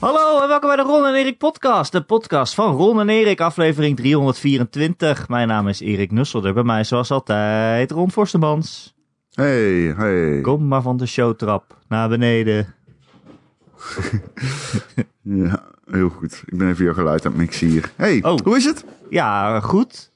[0.00, 1.92] Hallo en welkom bij de Ron en Erik podcast.
[1.92, 5.28] De podcast van Ron en Erik, aflevering 324.
[5.28, 6.54] Mijn naam is Erik Nusselder.
[6.54, 8.94] Bij mij zoals altijd Ron Forstemans.
[9.30, 10.40] Hey, hey.
[10.40, 12.66] Kom maar van de showtrap naar beneden.
[15.22, 16.42] Ja, heel goed.
[16.46, 17.92] Ik ben even jouw geluid aan het mixen hier.
[17.96, 18.38] Hey, Oh.
[18.44, 18.84] hoe is het?
[19.10, 20.12] Ja, goed.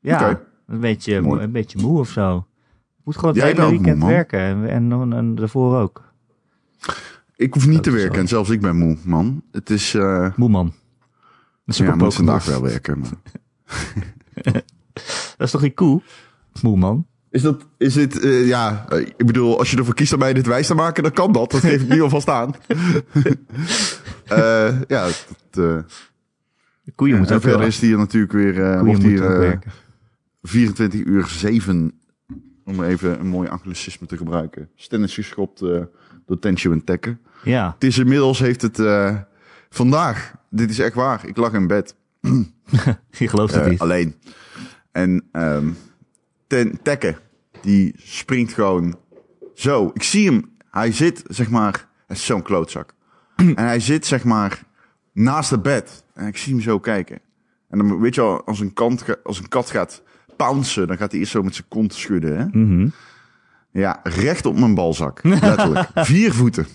[0.00, 1.42] Ja, een, beetje, Mooi.
[1.42, 2.36] een beetje moe of zo.
[2.98, 6.02] Ik moet gewoon het Jij hele weekend moe, werken en, en, en daarvoor ook.
[7.42, 9.42] Ik hoef niet Dat te werken en zelfs ik ben moe, man.
[9.52, 9.94] Het is...
[9.94, 10.72] eh Moe man.
[11.64, 13.02] Dat is ja, moet vandaag wel werken.
[15.36, 16.02] Dat is toch niet cool?
[16.62, 17.06] Moe man.
[17.30, 17.66] Is dat...
[17.78, 18.20] Is dit...
[18.20, 21.12] eh, ja, ik bedoel, als je ervoor kiest om mij dit wijs te maken, dan
[21.12, 21.50] kan dat.
[21.50, 22.54] Dat geef ik nu alvast aan.
[24.26, 25.86] Eh ja, dat...
[26.84, 28.54] De koeien ja, moeten ook verder is die hier natuurlijk weer...
[28.54, 29.72] koeien wordt hier moeten ook eh, werken.
[30.42, 32.00] 24 uur 7,
[32.64, 34.68] om even een mooi anglicisme te gebruiken.
[34.74, 35.62] Stennis geschopt
[36.32, 37.20] door Tenshu en Tekken.
[37.42, 39.16] Ja, Het is inmiddels heeft het eh,
[39.70, 41.94] vandaag, dit is echt waar, ik lag in bed
[43.10, 43.80] je gelooft het eh, niet.
[43.80, 44.14] alleen.
[44.92, 45.68] En ehm
[46.46, 47.16] ten, Tekken,
[47.62, 48.98] die springt gewoon
[49.54, 49.90] zo.
[49.94, 52.94] Ik zie hem, hij zit zeg maar, hij is zo'n klootzak.
[53.36, 54.62] en hij zit zeg maar
[55.12, 56.04] naast het bed.
[56.14, 57.18] En ik zie hem zo kijken.
[57.68, 60.02] En dan weet je al, als een, kant, als een kat gaat
[60.36, 62.38] pouncen, dan gaat hij eerst zo met zijn kont schudden.
[62.38, 62.44] Hè?
[62.58, 62.88] Mhm.
[63.72, 65.20] Ja, recht op mijn balzak.
[65.22, 65.88] Letterlijk.
[66.08, 66.66] Vier voeten.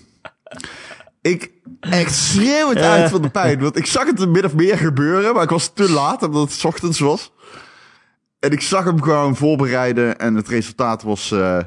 [1.22, 3.60] Ik echt schreeuw het uit van de pijn.
[3.60, 5.34] Want ik zag het min of meer gebeuren.
[5.34, 7.32] Maar ik was te laat omdat het ochtends was.
[8.38, 10.18] En ik zag hem gewoon voorbereiden.
[10.18, 11.30] En het resultaat was...
[11.30, 11.58] eh,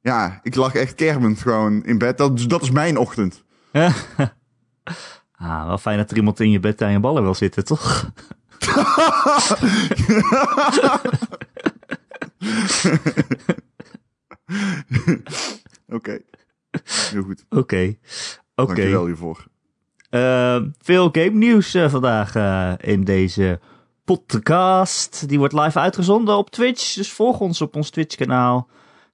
[0.00, 2.18] ja, ik lag echt kermend gewoon in bed.
[2.18, 3.42] Dat, dat is mijn ochtend.
[5.44, 8.10] Ah, wel fijn dat er iemand in je bed aan je ballen wil zitten, toch?
[15.96, 16.20] Oké.
[17.10, 17.44] Heel goed.
[17.48, 17.96] Oké.
[18.54, 18.74] Oké.
[18.74, 19.46] Dankjewel hiervoor.
[20.10, 23.60] Eh, veel game nieuws eh, vandaag eh, in deze
[24.04, 25.28] podcast.
[25.28, 26.94] Die wordt live uitgezonden op Twitch.
[26.94, 28.68] Dus volg ons op ons Twitch kanaal.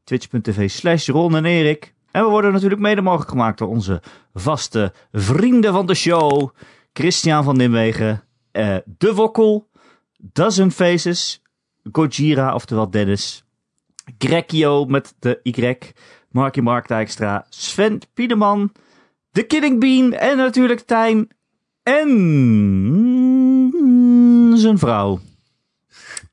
[0.04, 1.94] Twitch.tv slash Ron en Erik.
[2.10, 4.02] En we worden natuurlijk mede mogelijk gemaakt door onze
[4.34, 6.50] vaste vrienden van de show.
[6.92, 8.24] Christian van Nimwegen.
[8.84, 9.68] de Wokkel.
[10.16, 11.42] Dozen Faces.
[11.92, 13.44] Gojira, oftewel Dennis.
[14.18, 15.76] Grekio met de Y.
[16.30, 17.46] Markie Mark Dijkstra.
[17.48, 18.72] Sven Piedeman.
[19.30, 21.28] De Kidding Bean en natuurlijk Tijn
[21.82, 22.08] en
[24.54, 25.20] zijn vrouw.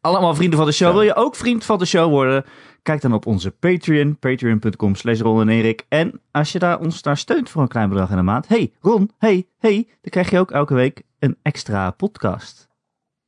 [0.02, 0.88] Allemaal vrienden van de show.
[0.88, 0.94] Ja.
[0.94, 2.46] Wil je ook vriend van de show worden?
[2.82, 5.86] Kijk dan op onze Patreon, patreon.com slash Ron en Erik.
[5.88, 8.48] En als je daar ons daar steunt voor een klein bedrag in de maand.
[8.48, 12.68] Hey Ron, hey, hey, dan krijg je ook elke week een extra podcast.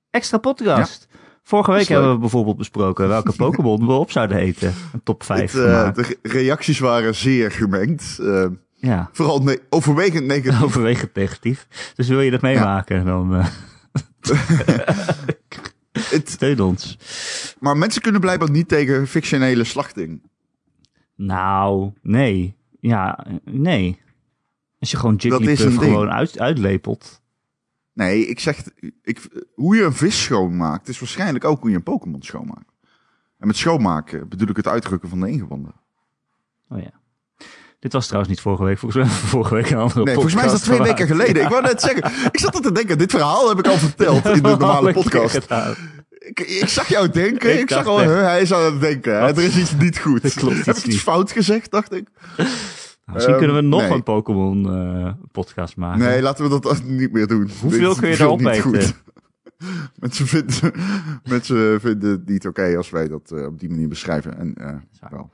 [0.09, 1.07] Extra podcast.
[1.47, 4.73] Vorige week hebben we bijvoorbeeld besproken welke Pokémon we op zouden eten.
[4.93, 8.19] Een top 5 Het, eh, de re- reacties waren zeer gemengd.
[8.19, 9.09] Eh, Ja.
[9.11, 10.63] vooral ne- overwegend negatief.
[10.67, 11.67] overwegend negatief.
[11.95, 13.45] Dus wil je dat meemaken, dan eh
[16.09, 16.97] Het, steun ons.
[17.59, 20.21] Maar mensen kunnen blijkbaar niet tegen fictionele slachting.
[21.15, 22.55] Nou, nee.
[22.79, 23.99] Ja, nee.
[24.79, 27.21] Als je gewoon Jigglypuff gewoon uit, uitlepelt.
[27.97, 28.63] Nee, ik zeg,
[29.03, 29.21] ik,
[29.55, 32.71] hoe je een vis schoonmaakt, is waarschijnlijk ook hoe je een Pokémon schoonmaakt.
[33.39, 35.73] En met schoonmaken bedoel ik het uitdrukken van de ingewanden.
[36.69, 36.91] Oh ja.
[37.79, 38.77] Dit was trouwens niet vorige week.
[38.77, 41.43] Volgens mij vorige week een andere Nee, volgens mij is dat twee weken geleden.
[41.43, 44.33] Ik wou net zeggen, ik zat te denken, dit verhaal heb ik al verteld in
[44.41, 45.35] de normale podcast.
[46.19, 49.13] Ik, ik zag jou denken, Ik ik, zag al, huh, hij is aan het denken.
[49.13, 49.19] hè.
[49.27, 50.33] Er is iets niet goed.
[50.33, 51.01] Klopt heb iets ik iets niet.
[51.01, 52.07] fout gezegd, dacht ik?
[53.13, 53.91] Misschien Ehm, kunnen we nog nee.
[53.91, 56.05] een Pokémon eh, podcast maken.
[56.05, 57.49] Nee, laten we dat niet meer doen.
[57.61, 58.95] Hoeveel Dit kun je erop eten?
[59.99, 60.73] Mensen vinden,
[61.23, 64.37] mensen vinden het niet oké als wij dat eh, op die manier beschrijven.
[64.37, 65.29] En, eh, wel.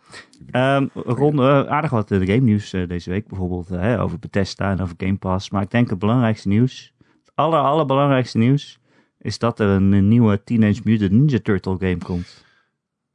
[0.51, 3.27] Ehm, Ron, eh, aardig wat de game nieuws deze week.
[3.27, 5.49] Bijvoorbeeld hè, over Bethesda en over Game Pass.
[5.49, 8.79] Maar ik denk het belangrijkste nieuws, het aller, allerbelangrijkste nieuws,
[9.19, 12.43] is dat er een, een nieuwe Teenage Mutant Ninja Turtle game komt.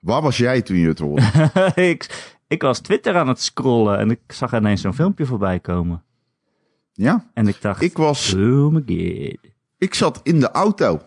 [0.00, 1.50] Waar was jij toen je het hoorde?
[1.90, 6.02] ik, ik was Twitter aan het scrollen en ik zag ineens zo'n filmpje voorbij komen.
[6.92, 7.30] ja?
[7.34, 9.52] En ik dacht, Ik was, oh my god.
[9.78, 11.00] ik zat in de auto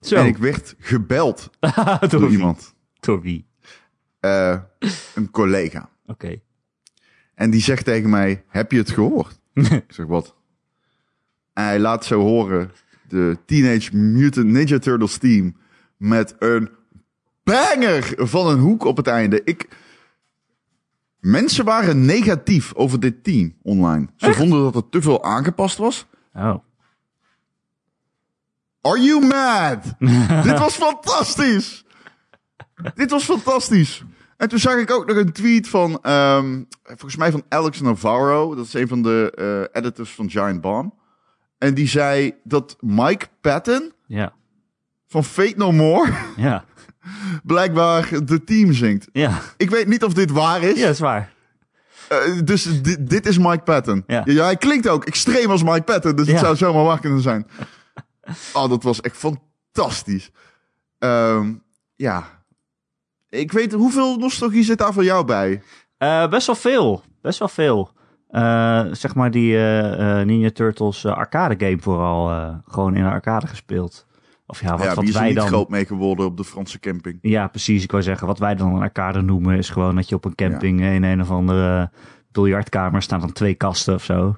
[0.00, 1.50] Zo, en ik werd gebeld
[2.08, 2.74] door, iemand.
[3.00, 3.46] Door wie?
[4.20, 4.58] Eh,
[5.14, 5.88] een collega.
[6.06, 6.40] Oké.
[7.34, 9.40] En die zegt tegen mij, heb je het gehoord?
[9.54, 10.34] ik zeg, wat?
[11.52, 12.70] En hij laat zo horen
[13.08, 15.56] de Teenage Mutant Ninja Turtles team
[15.96, 16.70] met een
[17.42, 19.40] banger van een hoek op het einde.
[19.44, 19.68] Ik...
[21.24, 24.08] Mensen waren negatief over dit team online.
[24.16, 26.06] Ze vonden dat het te veel aangepast was.
[26.34, 26.54] Oh.
[28.80, 29.94] Are you mad?
[30.44, 31.84] Dit was fantastisch.
[32.94, 34.04] Dit was fantastisch.
[34.36, 38.54] En toen zag ik ook nog een tweet van, ehm, volgens mij van Alex Navarro.
[38.54, 40.92] Dat is een van de eh, editors van Giant Bomb.
[41.58, 44.32] En die zei dat Mike Patton Ja,
[45.06, 46.64] van Fate No More ja,
[47.44, 49.08] blijkbaar de team zingt.
[49.12, 49.40] ja.
[49.56, 50.78] Ik weet niet of dit waar is.
[50.78, 51.32] Ja, dat is waar.
[52.08, 54.04] Eh, dus dit, dit is Mike Patton.
[54.06, 54.22] Ja.
[54.24, 54.44] Ja.
[54.44, 56.16] hij klinkt ook extreem als Mike Patton.
[56.16, 57.46] Dus het zou zomaar waar kunnen zijn.
[58.52, 60.30] Oh, dat was echt fantastisch.
[60.98, 61.52] Ehm,
[61.94, 62.24] ja.
[63.28, 65.62] Ik weet, hoeveel nostalgie zit daar voor jou bij?
[65.98, 67.02] Eh, best wel veel.
[67.20, 67.92] Best wel veel.
[68.28, 69.56] Eh, zeg maar die
[70.24, 72.52] Ninja Turtles arcade game vooral.
[72.66, 74.06] gewoon in de arcade gespeeld.
[74.46, 75.46] Of ja, wat, ja, wat wij niet dan...
[75.46, 77.18] groot mee geworden op de Franse camping?
[77.20, 77.82] Ja, precies.
[77.82, 79.56] Ik wou zeggen, wat wij dan een arcade noemen...
[79.58, 81.90] is gewoon dat je op een camping in een of andere
[82.32, 83.02] biljartkamer...
[83.02, 84.36] staan dan twee kasten of zo.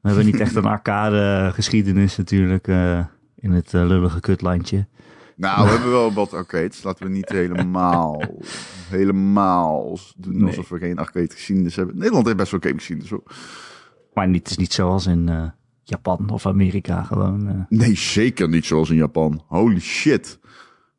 [0.00, 2.68] We hebben niet echt een arcade geschiedenis natuurlijk...
[2.68, 3.00] eh,
[3.40, 4.86] in het eh, lullige kutlandje.
[5.36, 6.82] Nou, we hebben wel wat arcades.
[6.82, 8.22] Laten we niet helemaal,
[8.98, 10.46] helemaal doen Nee.
[10.46, 11.98] alsof we geen arcade geschiedenis hebben.
[11.98, 13.22] Nederland heeft best wel game geschiedenis hoor.
[14.14, 15.42] Maar niet, het is niet zoals in eh,
[15.88, 17.48] Japan of Amerika gewoon...
[17.48, 17.78] eh.
[17.78, 19.42] Nee, zeker niet zoals in Japan.
[19.46, 20.38] Holy shit.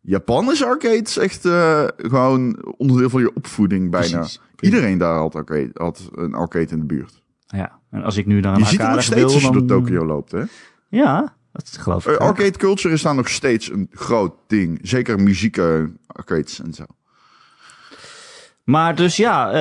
[0.02, 4.18] Japan is arcades echt eh, gewoon onderdeel van je opvoeding bijna.
[4.18, 4.42] Precies.
[4.60, 7.22] Iedereen daar had, arcade, had een arcade in de buurt.
[7.48, 9.68] Ja, en als ik nu naar een Je ziet nog steeds wil, als je dan...
[9.68, 10.44] door Tokio loopt, hè?
[10.90, 12.16] Ja, dat geloof ik.
[12.16, 14.80] Eh, arcade culture is daar nog steeds een groot ding.
[14.82, 16.86] Zeker muziek eh, arcades en zo.
[18.64, 19.52] Maar dus ja,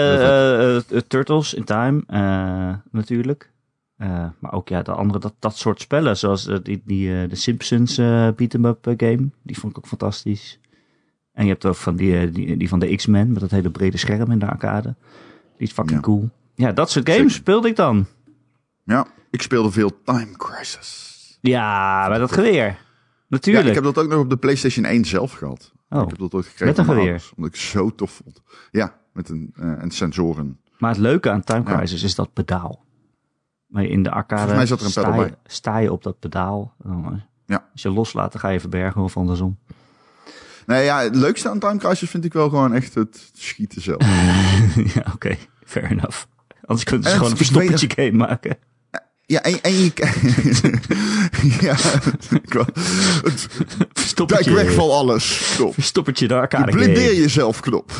[1.07, 2.03] Turtles in Time
[2.91, 3.51] natuurlijk.
[3.99, 6.17] Eh, maar ook ja, de andere, dat, dat soort spellen.
[6.17, 7.97] Zoals eh, die, die, eh, de Simpsons
[8.37, 9.31] beat 'em up eh, game.
[9.43, 10.61] Die vond ik ook fantastisch.
[11.33, 13.31] En je hebt ook van die, die, die van de X-Men.
[13.33, 14.95] Met dat hele brede scherm in de arcade.
[15.57, 16.05] Die is fucking Ja.
[16.05, 16.31] cool.
[16.55, 17.37] Ja, dat soort games Zeker.
[17.37, 18.07] speelde ik dan.
[18.85, 21.39] Ja, ik speelde veel Time Crisis.
[21.41, 22.79] Ja, met dat geweer.
[23.29, 23.65] Natuurlijk.
[23.65, 25.73] Ja, ik heb dat ook nog op de PlayStation 1 zelf gehad.
[25.89, 27.03] Oh, Ik heb dat ooit gekregen met een geweer?
[27.03, 28.43] ouders, omdat ik het zo tof vond.
[28.71, 30.61] Ja, met een en sensoren.
[30.79, 31.77] Maar het leuke aan Time Ja.
[31.77, 32.85] Crisis is dat pedaal.
[33.69, 35.35] Maar in de arcade Volgens mij zat er een sta, je, bij.
[35.47, 36.75] sta je op dat pedaal.
[36.85, 37.07] Eh,
[37.47, 37.65] Ja.
[37.73, 39.59] Als je loslaat, dan ga je verbergen of andersom.
[40.67, 44.03] Nee, ja, het leukste aan Time Crisis vind ik wel gewoon echt het schieten zelf.
[44.95, 45.37] ja, oké.
[45.65, 46.25] Fair enough.
[46.65, 48.57] Anders kunnen ze En gewoon een verstoppertje game maken.
[49.23, 49.93] Ja, en, en je...
[51.61, 51.77] ja,
[53.93, 54.53] Verstoppertje.
[54.55, 55.53] dijk weg van alles.
[55.53, 55.75] Stop.
[55.75, 57.21] Verstoppertje de Je arcade blindeer game.
[57.21, 57.93] jezelf, knop.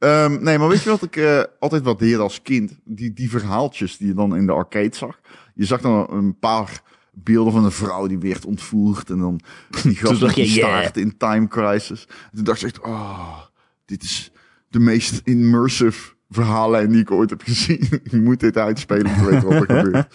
[0.00, 2.78] Ehm, nee, maar weet je wat ik eh, altijd waardeerde als kind?
[2.84, 5.20] Die, die verhaaltjes die je dan in de arcade zag.
[5.54, 6.82] Je zag dan een paar
[7.12, 9.10] beelden van een vrouw die werd ontvoerd.
[9.10, 9.40] En dan
[9.82, 10.68] die gast die yeah.
[10.68, 12.06] staart in Time Crisis.
[12.08, 13.38] En toen dacht ik echt, oh,
[13.84, 14.32] dit is
[14.68, 17.88] de meest immersive verhaallijn die ik ooit heb gezien.
[18.02, 20.08] ik moet dit uitspelen om te weten wat er gebeurt.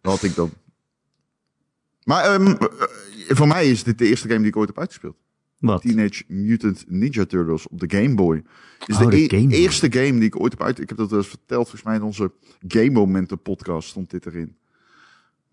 [0.00, 0.50] Dat had ik dan.
[2.04, 5.16] Maar ehm, eh, voor mij is dit de eerste game die ik ooit heb uitgespeeld.
[5.58, 5.82] Wat?
[5.82, 8.44] Teenage Mutant Ninja Turtles op de Game Boy.
[8.86, 9.52] Is Oh, de, de e- Game Boy.
[9.58, 10.78] eerste game die ik ooit heb uit.
[10.80, 12.32] Ik heb dat wel eens verteld, volgens mij in onze
[12.68, 14.56] Game Momenten podcast stond dit erin.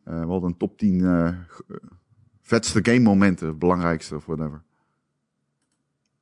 [0.03, 1.35] Eh we hadden een top 10 eh, eh,
[2.41, 4.61] vetste game momenten, belangrijkste of whatever.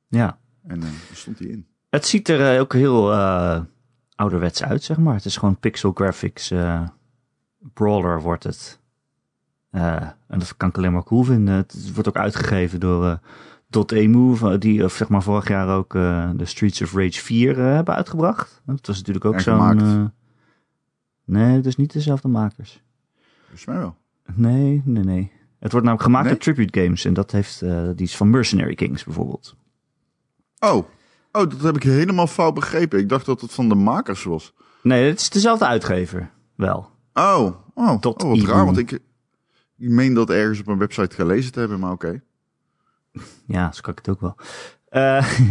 [0.08, 0.38] Ja.
[0.66, 1.66] En daar stond hij in.
[1.90, 3.12] Het ziet er ook heel
[4.14, 5.14] ouderwets uit, zeg maar.
[5.14, 6.52] Het is gewoon pixel graphics.
[7.74, 8.80] brawler wordt het.
[9.70, 11.54] En dat kan ik alleen maar cool vinden.
[11.54, 13.20] Het wordt ook uitgegeven door
[13.70, 17.20] eh Dotemu, van- die of zeg maar vorig jaar ook eh, de Streets of Rage
[17.20, 18.62] 4 eh, hebben uitgebracht.
[18.66, 19.80] Dat was natuurlijk ook zo'n...
[19.80, 20.04] eh,
[21.24, 22.82] nee, het is niet dezelfde makers.
[23.40, 23.96] Volgens mij wel.
[24.34, 25.32] Nee, nee, nee.
[25.58, 26.32] Het wordt namelijk gemaakt Nee?
[26.34, 27.04] door Tribute Games.
[27.04, 29.56] En dat heeft, eh, die is van Mercenary Kings bijvoorbeeld.
[30.58, 30.76] Oh.
[30.76, 30.84] oh,
[31.32, 32.98] dat heb ik helemaal fout begrepen.
[32.98, 34.52] Ik dacht dat het van de makers was.
[34.82, 36.30] Nee, het is dezelfde uitgever.
[36.54, 36.88] Wel.
[37.14, 38.64] Oh, oh, Tot oh wat raar.
[38.64, 38.92] Want ik,
[39.76, 42.22] ik meen dat ergens op een website gelezen te hebben, maar oké.
[43.46, 44.36] Ja, zo kan ik het ook wel.
[44.88, 45.32] Eh,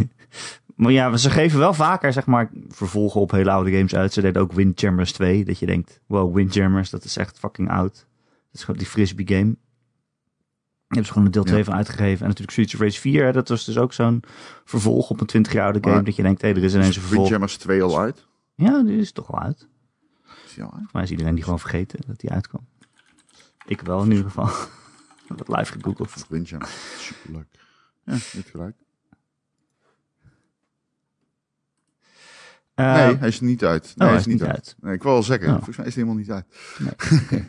[0.76, 4.12] maar ja, ze geven wel vaker, zeg maar, vervolgen op hele oude games uit.
[4.12, 5.44] Ze deden ook Windjammers 2.
[5.44, 7.94] Dat je denkt, wow, Windjammers, dat is echt fucking oud.
[7.94, 9.44] Dat is gewoon die frisbee game.
[9.50, 11.64] Daar hebben ze gewoon een deel 2 Ja.
[11.64, 12.20] van uitgegeven.
[12.20, 13.24] En natuurlijk Streets of Rage 4.
[13.24, 14.22] hè, Dat was dus ook zo'n
[14.64, 15.94] vervolg op een 20 jaar oude game.
[15.94, 17.18] Maar- dat je denkt, hé, er is ineens een vervolg.
[17.20, 18.26] Windjammers 2 al uit?
[18.54, 19.68] Ja, die is toch wel uit.
[20.46, 20.92] Is die al uit?
[20.92, 22.66] Maar is iedereen die gewoon vergeten dat die uitkwam.
[23.66, 24.48] Ik wel in ieder geval.
[25.36, 26.26] Dat live gegoogeld.
[26.28, 26.72] Windjammers.
[26.98, 27.46] Superleuk.
[28.04, 28.76] Ja, hebt gelijk.
[32.74, 33.82] Eh, Nee, hij is niet uit.
[33.84, 34.76] Nee, hij hij is niet uit.
[34.80, 35.54] Nee, ik wil wel zeggen, Oh.
[35.54, 36.46] volgens mij is hij helemaal niet uit.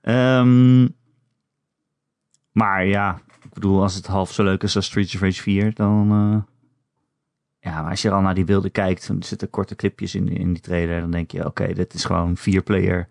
[0.00, 0.88] Ehm,
[2.52, 5.74] maar ja, ik bedoel, als het half zo leuk is als Streets of Rage 4,
[5.74, 6.10] dan...
[6.10, 6.42] eh,
[7.72, 10.52] ja, maar als je al naar die beelden kijkt, er zitten korte clipjes in, in
[10.52, 13.08] die trailer, dan denk je, oké, dit is gewoon vier player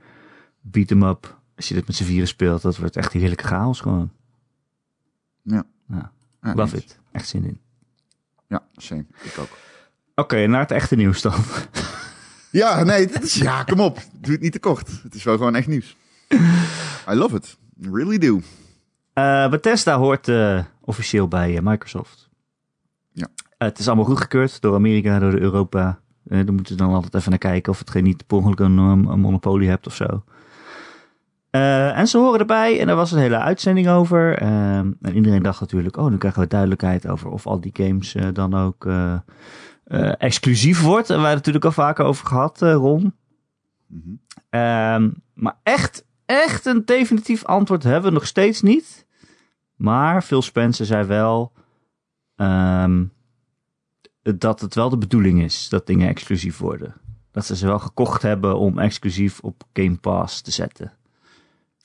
[0.62, 1.40] beat 'em up.
[1.55, 4.12] Als je dit met z'n vieren speelt, dat wordt echt heerlijke chaos gewoon.
[5.41, 5.63] Ja.
[5.89, 7.00] Ja, Ja, love it.
[7.12, 7.60] Echt zin in.
[8.48, 9.05] Ja, same.
[9.24, 9.58] Ik ook.
[10.15, 11.34] Oké, naar het echte nieuws dan.
[12.62, 14.00] ja, nee, dit is, ja, kom op.
[14.20, 15.01] Doe het niet te kort.
[15.03, 15.96] Het is wel gewoon echt nieuws.
[17.10, 17.58] I love it.
[17.81, 18.41] really do.
[19.13, 22.29] Uh, Bethesda hoort uh, officieel bij uh, Microsoft.
[23.12, 23.27] Ja.
[23.58, 26.00] het is allemaal goedgekeurd door Amerika, door Europa.
[26.27, 28.60] Uh, daar moeten we dan altijd even naar kijken of het geen niet per ongeluk
[28.60, 30.24] een, een monopolie hebt of zo.
[31.51, 34.38] Uh, en ze horen erbij en er was een hele uitzending over.
[34.38, 38.53] en iedereen dacht natuurlijk, oh, nu krijgen we duidelijkheid over of al die games dan
[38.53, 38.88] ook
[40.17, 41.10] exclusief wordt.
[41.10, 43.13] En wij hebben het natuurlijk al vaker over gehad, Ron.
[43.88, 45.13] Mm -hmm.
[45.34, 49.05] maar echt echt een definitief antwoord hebben we nog steeds niet.
[49.75, 51.51] Maar Phil Spencer zei wel
[52.36, 53.12] um,
[54.22, 56.93] dat het wel de bedoeling is dat dingen exclusief worden.
[57.31, 60.93] Dat ze ze wel gekocht hebben om exclusief op Game Pass te zetten.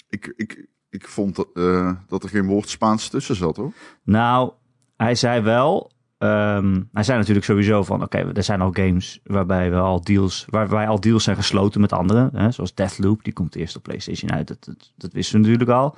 [0.08, 3.72] Ik, ik, ik vond dat, uh, dat er geen woord Spaans tussen zat hoor.
[4.02, 4.52] Nou,
[4.96, 9.70] hij zei wel Um, hij zei natuurlijk sowieso van, oké, er zijn al games waarbij
[9.70, 13.54] we al deals, waarbij al deals zijn gesloten met anderen, hè, zoals Deathloop, die komt
[13.54, 15.96] eerst op PlayStation uit, dat, dat, dat wisten we natuurlijk al.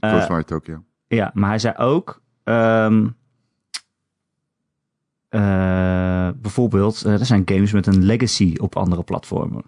[0.00, 0.82] Ghostwire uh, ook, ja.
[1.06, 3.16] Ja, maar hij zei ook, um,
[5.30, 9.64] uh, bijvoorbeeld, er zijn games met een legacy op andere platformen.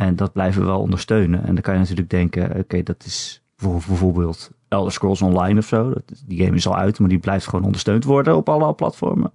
[0.00, 1.44] En dat blijven we wel ondersteunen.
[1.44, 5.92] En dan kan je natuurlijk denken, oké, dat is bijvoorbeeld Elder Scrolls Online of zo.
[6.26, 9.32] Die game is al uit, maar die blijft gewoon ondersteund worden op alle platformen.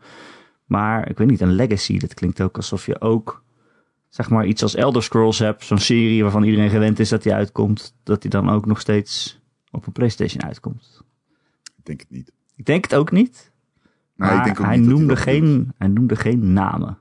[0.66, 3.44] Maar ik weet niet, een legacy, dat klinkt ook alsof je ook,
[4.10, 5.64] zeg maar, iets als Elder Scrolls hebt.
[5.64, 7.96] Zo'n serie waarvan iedereen gewend is dat die uitkomt.
[8.04, 9.40] Dat die dan ook nog steeds
[9.72, 11.02] op een PlayStation uitkomt.
[11.78, 12.32] Ik denk het niet.
[12.56, 13.52] Ik denk het ook niet.
[14.16, 16.98] Nee, ik denk ook hij, niet noemde geen, hij noemde geen namen,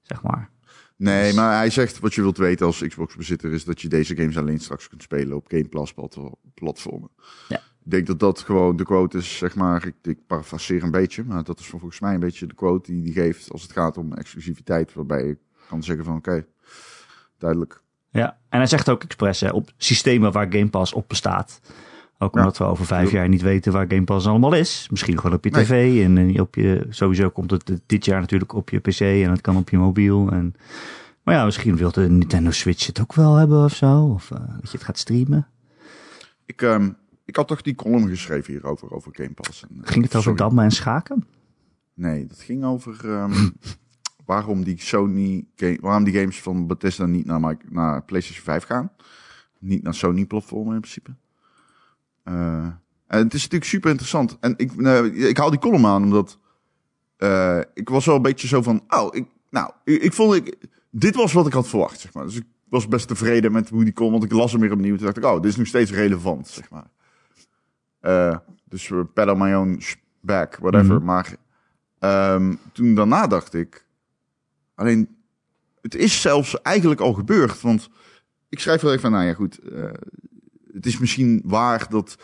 [0.00, 0.50] zeg maar.
[1.00, 4.38] Nee, maar hij zegt wat je wilt weten als Xbox-bezitter is dat je deze games
[4.38, 5.94] alleen straks kunt spelen op Game Plus
[6.54, 7.10] platformen.
[7.48, 7.56] Ja.
[7.56, 11.24] Ik denk dat dat gewoon de quote is, zeg maar, ik, ik parafraseer een beetje,
[11.24, 13.96] maar dat is volgens mij een beetje de quote die hij geeft als het gaat
[13.96, 15.38] om exclusiviteit, waarbij ik
[15.68, 16.46] kan zeggen van oké,
[17.38, 17.82] duidelijk.
[18.10, 21.60] Ja, en hij zegt ook expres hè, op systemen waar Game Pass op bestaat.
[22.22, 24.86] Ook omdat we over vijf jaar niet weten waar Game Pass allemaal is.
[24.90, 28.52] Misschien gewoon op je tv en, en op je, sowieso komt het dit jaar natuurlijk
[28.52, 30.30] op je pc en het kan op je mobiel.
[30.30, 30.54] En,
[31.22, 34.02] maar ja, misschien wil de Nintendo Switch het ook wel hebben of zo.
[34.02, 35.48] Of uh, dat je het gaat streamen.
[36.46, 39.62] Ik, um, ik had toch die column geschreven hierover, over Game Pass.
[39.62, 41.26] En, ging het over dammen en schaken?
[41.94, 43.52] Nee, dat ging over um,
[44.24, 45.46] waarom die Sony,
[45.80, 48.92] waarom die games van Bethesda niet naar, naar PlayStation 5 gaan.
[49.58, 51.10] Niet naar Sony-platformen in principe.
[52.30, 52.66] Uh,
[53.06, 54.36] en het is natuurlijk super interessant.
[54.40, 56.38] En ik, uh, ik haal die column aan omdat
[57.18, 60.56] uh, ik was wel een beetje zo van, oh, ik, nou, ik, ik, vond ik,
[60.90, 62.24] dit was wat ik had verwacht, zeg maar.
[62.24, 64.96] Dus ik was best tevreden met hoe die column, want ik las hem weer opnieuw.
[64.96, 66.90] Toen dacht ik, oh, dit is nog steeds relevant, zeg maar.
[68.02, 69.82] Uh, dus we pedal my own
[70.20, 70.84] back, whatever.
[70.84, 71.04] Mm -hmm.
[71.04, 71.36] Maar
[72.34, 73.86] um, toen daarna dacht ik,
[74.74, 75.16] alleen,
[75.80, 77.88] het is zelfs eigenlijk al gebeurd, want
[78.48, 79.90] ik schrijf wel even van, nou ja, goed, uh,
[80.80, 82.16] het is misschien waar dat.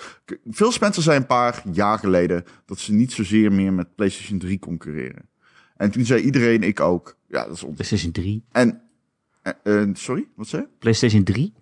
[0.47, 4.59] Veel Spencer zei een paar jaar geleden dat ze niet zozeer meer met PlayStation 3
[4.59, 5.29] concurreren.
[5.77, 7.17] En toen zei iedereen, ik ook.
[7.29, 7.75] Ja, dat is onzin.
[7.75, 8.45] PlayStation 3.
[8.53, 8.81] En.
[9.63, 10.67] Uh, sorry, wat zei?
[10.79, 11.53] PlayStation 3?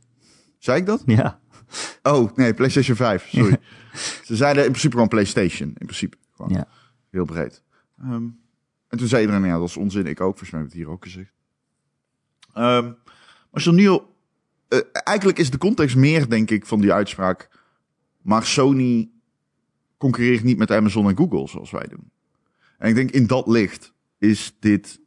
[0.58, 1.02] Zei ik dat?
[1.06, 1.40] Ja.
[2.02, 3.56] Oh, nee, PlayStation 5, sorry.
[4.26, 6.16] ze zeiden in principe gewoon PlayStation, in principe.
[6.32, 6.52] Gewoon.
[6.52, 6.68] Ja.
[7.10, 7.62] Heel breed.
[8.02, 8.40] Um,
[8.88, 10.06] en toen zei iedereen, ja, dat is onzin.
[10.06, 11.32] Ik ook, volgens mij heb ik het hier ook gezegd.
[12.54, 12.96] Um, maar
[13.50, 14.00] als je nu
[14.68, 17.48] uh, eigenlijk is de context meer, denk ik, van die uitspraak.
[18.22, 19.10] Maar Sony
[19.98, 22.10] concurreert niet met Amazon en Google zoals wij doen.
[22.78, 25.00] En ik denk in dat licht is dit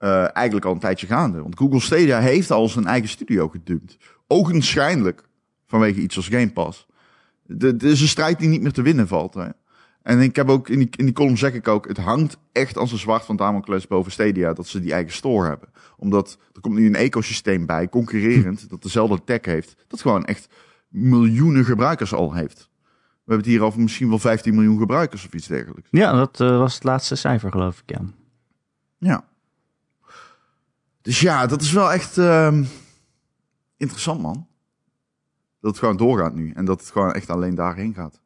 [0.00, 1.42] uh, eigenlijk al een tijdje gaande.
[1.42, 3.96] Want Google Stadia heeft al zijn eigen studio gedumpt.
[4.26, 5.28] Ogenschijnlijk
[5.66, 6.86] vanwege iets als Game Pass.
[7.46, 9.34] Het is een strijd die niet meer te winnen valt.
[9.34, 9.48] Hè.
[10.02, 12.76] En ik heb ook in die, in die column zeg ik ook, het hangt echt
[12.76, 15.68] als een zwart van Damocles boven Stadia dat ze die eigen store hebben.
[15.96, 20.48] Omdat er komt nu een ecosysteem bij, concurrerend, dat dezelfde tech heeft, dat gewoon echt
[20.88, 22.68] miljoenen gebruikers al heeft.
[23.28, 25.88] We hebben het hier over misschien wel 15 miljoen gebruikers of iets dergelijks.
[25.90, 28.00] Ja, dat uh, was het laatste cijfer geloof ik, ja.
[28.98, 29.24] Ja.
[31.02, 32.60] Dus ja, dat is wel echt uh,
[33.76, 34.46] interessant man.
[35.60, 38.20] Dat het gewoon doorgaat nu en dat het gewoon echt alleen daarheen gaat.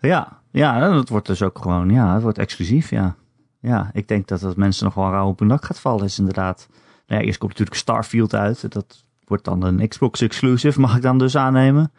[0.00, 3.14] Ja, ja, dat wordt dus ook gewoon, ja, het wordt exclusief, ja.
[3.60, 6.18] Ja, ik denk dat dat mensen nog wel rauw op hun dak gaat vallen, is
[6.18, 6.68] inderdaad.
[7.06, 11.02] Nou ja, eerst komt natuurlijk Starfield uit, dat wordt dan een Xbox exclusive, mag ik
[11.02, 11.92] dan dus aannemen.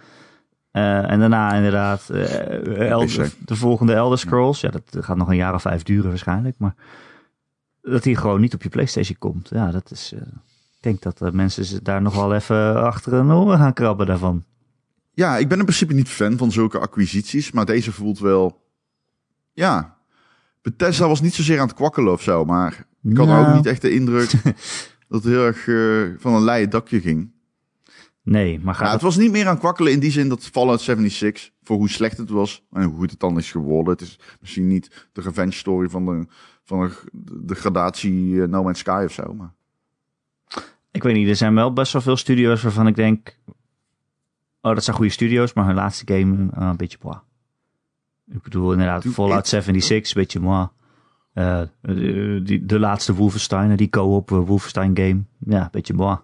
[0.71, 4.61] Uh, en daarna inderdaad uh, Elder, de volgende Elder Scrolls.
[4.61, 6.75] Ja, dat gaat nog een jaar of vijf duren waarschijnlijk, maar
[7.81, 9.49] dat die gewoon niet op je PlayStation komt.
[9.49, 10.13] Ja, dat is.
[10.13, 10.21] Uh,
[10.77, 14.43] ik denk dat mensen daar nog wel even achter hun oren gaan krabben daarvan.
[15.13, 18.61] Ja, ik ben in principe niet fan van zulke acquisities, maar deze voelt wel.
[19.53, 19.97] Ja.
[20.61, 23.47] Bethesda was niet zozeer aan het kwakkelen of zo, maar ik had Nou.
[23.47, 24.31] ook niet echt de indruk
[25.09, 27.31] dat het heel erg eh, van een leien dakje ging.
[28.23, 30.81] Nee, maar gaat Ja, het was niet meer aan kwakkelen in die zin dat Fallout
[30.81, 33.93] 76, voor hoe slecht het was en hoe goed het dan is geworden.
[33.93, 36.25] Het is misschien niet de revenge story van de,
[36.63, 36.79] van
[37.11, 39.33] de, de gradatie eh, No Man's Sky of zo.
[39.33, 39.53] Maar
[40.91, 43.37] Ik weet niet, er zijn wel best wel veel studio's waarvan ik denk...
[44.65, 47.17] Oh, dat zijn goede studio's, maar hun laatste game eh, een beetje moi.
[48.31, 50.67] Ik bedoel inderdaad, Fallout 76, een beetje moi.
[51.33, 55.23] Eh, de, die, de laatste Wolfenstein, die co-op eh, Wolfenstein game.
[55.39, 56.17] Ja, een beetje moi.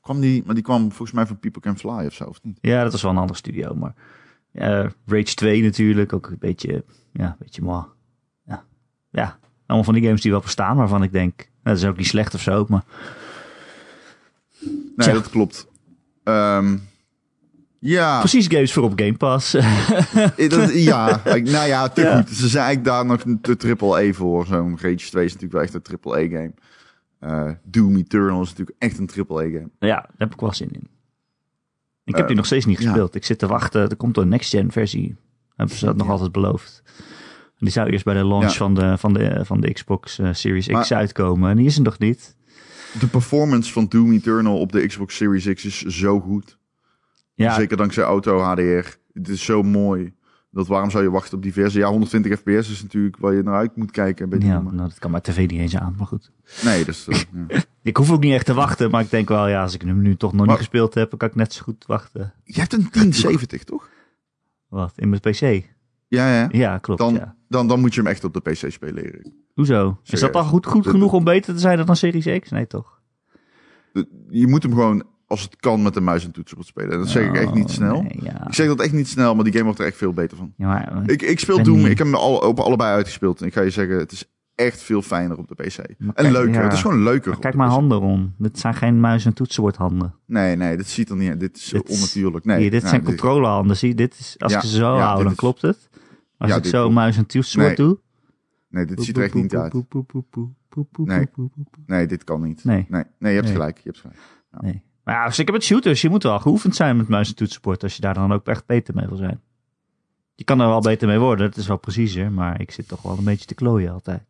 [0.00, 2.58] kwam die, maar die kwam volgens mij van People Can Fly of zo, of niet?
[2.60, 3.94] Ja, dat was wel een andere studio, maar...
[4.52, 7.84] eh, Rage 2 natuurlijk, ook een beetje, ja, een beetje moi.
[8.46, 8.64] Ja.
[9.10, 11.36] ja, allemaal van die games die wel bestaan, waarvan ik denk...
[11.36, 12.84] nou, dat is ook niet slecht of zo, maar...
[14.60, 15.12] Nee, Tja.
[15.12, 15.66] dat klopt.
[16.24, 16.76] Ehm,
[17.78, 19.50] ja, Precies games voor op Game Pass.
[20.48, 22.16] dat, ja, nou ja, te Ja.
[22.16, 22.28] goed.
[22.30, 24.46] Ze zijn eigenlijk daar nog de triple E voor.
[24.46, 26.52] Zo'n Rage 2 is natuurlijk wel echt een triple E game.
[27.18, 29.70] Eh, Doom Eternal is natuurlijk echt een triple E game.
[29.78, 30.88] Ja, daar heb ik wel zin in.
[32.04, 32.84] Ik heb Eh, die nog steeds niet ja.
[32.88, 33.14] gespeeld.
[33.14, 33.88] Ik zit te wachten.
[33.90, 35.16] Er komt een next-gen versie.
[35.56, 36.12] Hebben ze dat nog Ja.
[36.12, 36.82] altijd beloofd.
[37.58, 40.66] Die zou eerst bij de launch van, de, van, de, van de Xbox eh, Series
[40.66, 41.50] X uitkomen.
[41.50, 42.36] En die is er nog niet.
[43.00, 46.57] De performance van Doom Eternal op de Xbox Series X is zo goed.
[47.44, 48.96] Ja, Zeker dankzij auto HDR.
[49.12, 50.12] Het is zo mooi.
[50.50, 51.80] Dat waarom zou je wachten op die versie?
[51.80, 54.28] Ja, 120 fps is natuurlijk waar je naar uit moet kijken.
[54.28, 55.94] Bij die ja nou, dat kan mijn tv niet eens aan.
[55.98, 56.30] Maar goed.
[56.64, 57.08] Nee, dus...
[57.08, 57.18] eh,
[57.48, 57.62] ja.
[57.82, 58.90] Ik hoef ook niet echt te wachten.
[58.90, 61.10] Maar ik denk wel, ja, als ik hem nu toch nog Maar- niet gespeeld heb,
[61.10, 62.32] dan kan ik net zo goed wachten.
[62.44, 63.88] Je hebt een 1070, toch?
[64.68, 64.92] Wat?
[64.96, 65.40] In mijn PC?
[66.08, 66.48] Ja, ja.
[66.50, 67.00] Ja, klopt.
[67.00, 67.36] Dan, ja.
[67.48, 69.32] dan, dan moet je hem echt op de PC spelen, Erik.
[69.54, 69.98] Hoezo?
[70.04, 72.50] Is dat al goed, goed genoeg om beter te zijn dan een Series X?
[72.50, 73.00] Nee, toch?
[74.28, 76.90] Je moet hem gewoon, als het kan, met een muis en toetsenbord spelen.
[76.92, 78.02] En dat zeg ik echt niet Oh, snel.
[78.02, 78.46] nee, ja.
[78.46, 80.52] Ik zeg dat echt niet snel, maar die game wordt er echt veel beter van.
[80.56, 83.40] Ja, maar, Ik, ik speel Doom, niet- ik heb hem al, op allebei uitgespeeld.
[83.40, 85.76] En ik ga je zeggen, het is echt veel fijner op de PC.
[85.76, 86.62] Maar En kijk, leuker, ja.
[86.62, 87.38] het is gewoon leuker.
[87.38, 87.74] Kijk de mijn PC.
[87.74, 88.34] handen om.
[88.38, 90.14] Dit zijn geen muis- en toetsenbordhanden.
[90.26, 91.40] Nee, nee, dit ziet er niet uit.
[91.40, 92.44] Dit is Dit onnatuurlijk.
[92.44, 93.76] Nee, Hier, dit nou, zijn controlehanden.
[93.76, 95.88] Zie dit is, als ik ze zo hou, dan is- klopt het.
[96.38, 97.86] Als ik zo muis en toetsenbord Nee.
[97.86, 97.98] doe...
[98.70, 99.72] Nee, dit ziet er echt niet uit.
[101.04, 101.28] Nee.
[101.86, 102.64] Nee, dit kan niet.
[102.64, 102.86] Nee.
[102.88, 103.76] Nee, je hebt gelijk.
[103.76, 104.18] Je hebt gelijk.
[104.60, 104.82] Nee.
[105.08, 106.00] Maar ja, zeker met shooters.
[106.00, 107.82] Je moet wel geoefend zijn met muis en toetsenbord.
[107.82, 109.40] Als je daar dan ook echt beter mee wil zijn.
[110.34, 111.46] Je kan er wel beter mee worden.
[111.46, 112.32] Het is wel preciezer.
[112.32, 114.22] Maar ik zit toch wel een beetje te klooien altijd.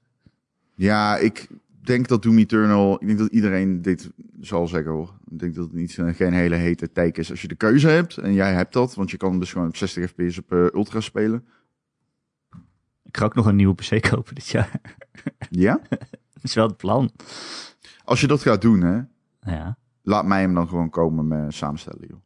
[0.75, 1.49] Ja, ik
[1.83, 2.95] denk dat Doom Eternal...
[3.01, 4.11] Ik denk dat iedereen dit
[4.41, 5.15] zal zeggen hoor.
[5.31, 7.31] Ik denk dat het niet, eh, geen hele hete tijk is.
[7.31, 8.95] Als je de keuze hebt, en jij hebt dat...
[8.95, 11.47] Want je kan dus gewoon op 60 fps op eh, ultra spelen.
[13.05, 14.81] Ik ga ook nog een nieuwe PC kopen dit jaar.
[15.51, 15.81] Ja?
[16.35, 17.11] Dat is wel het plan.
[18.05, 19.01] Als je dat gaat doen, hè...
[19.41, 19.79] Ja.
[20.09, 22.21] Laat mij hem dan gewoon komen met samenstellen, joh.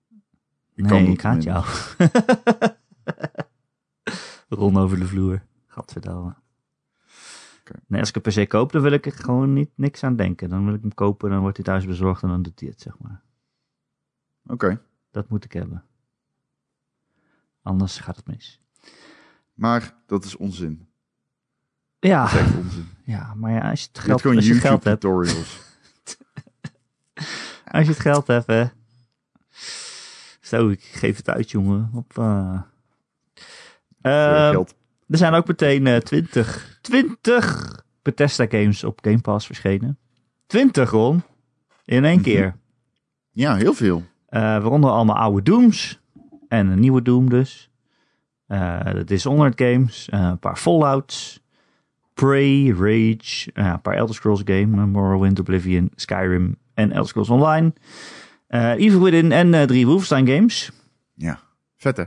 [0.75, 1.65] Ik kan Nee, dat ik haat jou.
[4.59, 5.43] Ron over de vloer.
[5.67, 6.35] Gadverdamme.
[7.87, 10.49] Nee, als ik een PC koop, dan wil ik er gewoon niet, niks aan denken.
[10.49, 12.81] Dan wil ik hem kopen, dan wordt hij thuis bezorgd en dan doet hij het,
[12.81, 13.23] zeg maar.
[14.47, 14.81] Oké.
[15.11, 15.85] Dat moet ik hebben.
[17.63, 18.63] Anders gaat het mis.
[19.55, 20.89] Maar dat is onzin.
[21.99, 22.89] Ja, Dat is echt onzin.
[23.15, 25.61] ja maar ja, als je het geld, als je het geld hebt, tutorials.
[27.73, 28.65] als je het geld hebt, hè.
[30.41, 31.91] Zo, ik geef het uit, jongen.
[31.95, 32.19] Op,
[34.03, 34.75] Eh, geld.
[35.09, 39.99] Er zijn ook meteen eh 20, 20 Bethesda games op Game Pass verschenen.
[40.47, 41.23] 20, Ron.
[41.85, 42.23] In één Mhm.
[42.23, 42.57] keer.
[43.31, 44.03] Ja, heel veel.
[44.29, 46.01] Eh, waaronder allemaal oude Dooms.
[46.49, 47.71] En een nieuwe Doom dus.
[48.47, 50.09] Eh de Dishonored games.
[50.09, 51.42] eh, een paar Fallouts.
[52.27, 53.51] Prey, Rage.
[53.53, 54.79] eh, een paar Elder Scrolls games.
[54.79, 57.73] eh, Morrowind, Oblivion, Skyrim en Elder Scrolls Online.
[58.47, 60.71] Eh Evil Within en drie Wolfenstein games.
[61.15, 61.41] Ja.
[61.77, 62.05] Vet hè?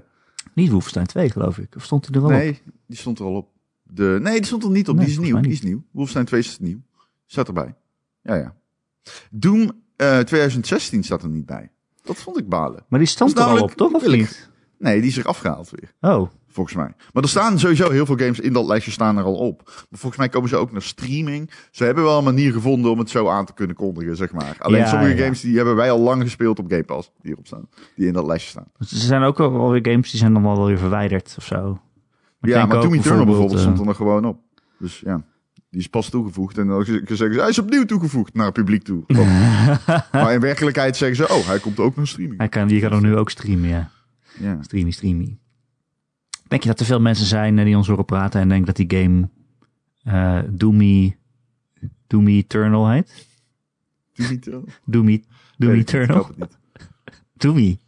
[0.54, 1.76] Niet Wolfenstein 2 geloof ik.
[1.76, 2.38] Of stond hij er wel op?
[2.38, 3.50] Nee, die stond er al op.
[3.84, 4.96] De, nee, die stond er niet op.
[4.96, 5.40] Nee, die is nieuw.
[5.40, 5.84] Die is nieuw.
[5.92, 6.82] Wolfenstein 2 is nieuw.
[7.26, 7.76] Staat erbij.
[8.22, 8.56] Ja, ja.
[9.32, 11.72] Doom eh, 2016 staat er niet bij.
[12.04, 12.86] Dat vond ik balen.
[12.88, 13.94] Maar die stond er al op, toch?
[13.94, 14.50] Of niet?
[14.80, 16.12] Nee, die is er afgehaald weer.
[16.12, 16.94] Oh, Volgens mij.
[17.14, 19.62] Maar er staan sowieso heel veel games in dat lijstje staan er al op.
[19.66, 21.52] Maar volgens mij komen ze ook naar streaming.
[21.72, 24.56] Ze hebben wel een manier gevonden om het zo aan te kunnen kondigen, zeg maar.
[24.60, 25.24] Alleen Ja, sommige ja.
[25.24, 27.08] games die hebben wij al lang gespeeld op Game Pass.
[27.08, 27.68] Die hierop staan.
[27.96, 28.68] Die in dat lijstje staan.
[28.78, 31.80] Dus er zijn ook wel weer games die zijn dan wel weer verwijderd of zo.
[32.42, 34.40] ja, maar Doom Eternal bijvoorbeeld eh, stond er nog gewoon op.
[34.80, 35.24] Dus ja,
[35.70, 36.58] die is pas toegevoegd.
[36.58, 39.04] En dan zeggen ze, hij is opnieuw toegevoegd naar het publiek toe.
[40.12, 42.38] maar in werkelijkheid zeggen ze, oh, hij komt ook naar streaming.
[42.38, 43.90] Hij kan, die kan hem nu ook streamen, ja.
[44.40, 44.62] Ja.
[44.64, 45.38] Streamy, streamy.
[46.48, 48.76] Denk je dat er veel mensen zijn eh, die ons horen praten en denken dat
[48.88, 49.30] die game
[50.04, 51.18] eh Doomy,
[52.08, 53.28] Doomy Eternal heet?
[54.14, 54.64] Doom Eternal?
[54.86, 55.24] Doomy,
[55.58, 56.28] Doomy ik ik Eternal?
[56.28, 56.58] het niet.
[57.34, 57.80] Doomy.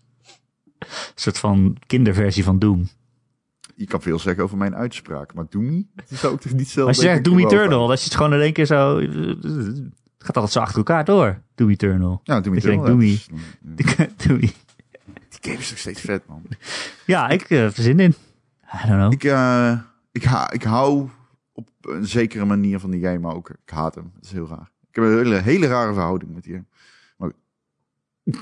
[0.80, 2.88] Een soort van kinderversie van Doom.
[3.76, 6.88] je kan veel zeggen over mijn uitspraak, maar Doomy, dat zou ik toch niet zelf
[6.88, 8.98] Als je zegt Doom Eternal, dat je het gewoon in één keer zo...
[9.00, 12.22] Het gaat altijd zo achter elkaar door, Doom Eternal.
[12.24, 12.98] Ja, Doom Dat je Eternal.
[12.98, 13.42] denkt, ja, Doomy.
[13.76, 14.40] dat is- Doom.
[15.30, 16.44] Die game is nog steeds vet, man.
[17.06, 18.16] Ja, ik eh, heb er zin in.
[18.84, 19.14] I don't know.
[19.14, 19.80] Ik, eh,
[20.12, 21.10] ik, ha ik hou
[21.54, 24.12] op een zekere manier van die game, maar ook ik haat hem.
[24.14, 24.72] Dat is heel raar.
[24.90, 26.66] Ik heb een hele, hele rare verhouding met die game.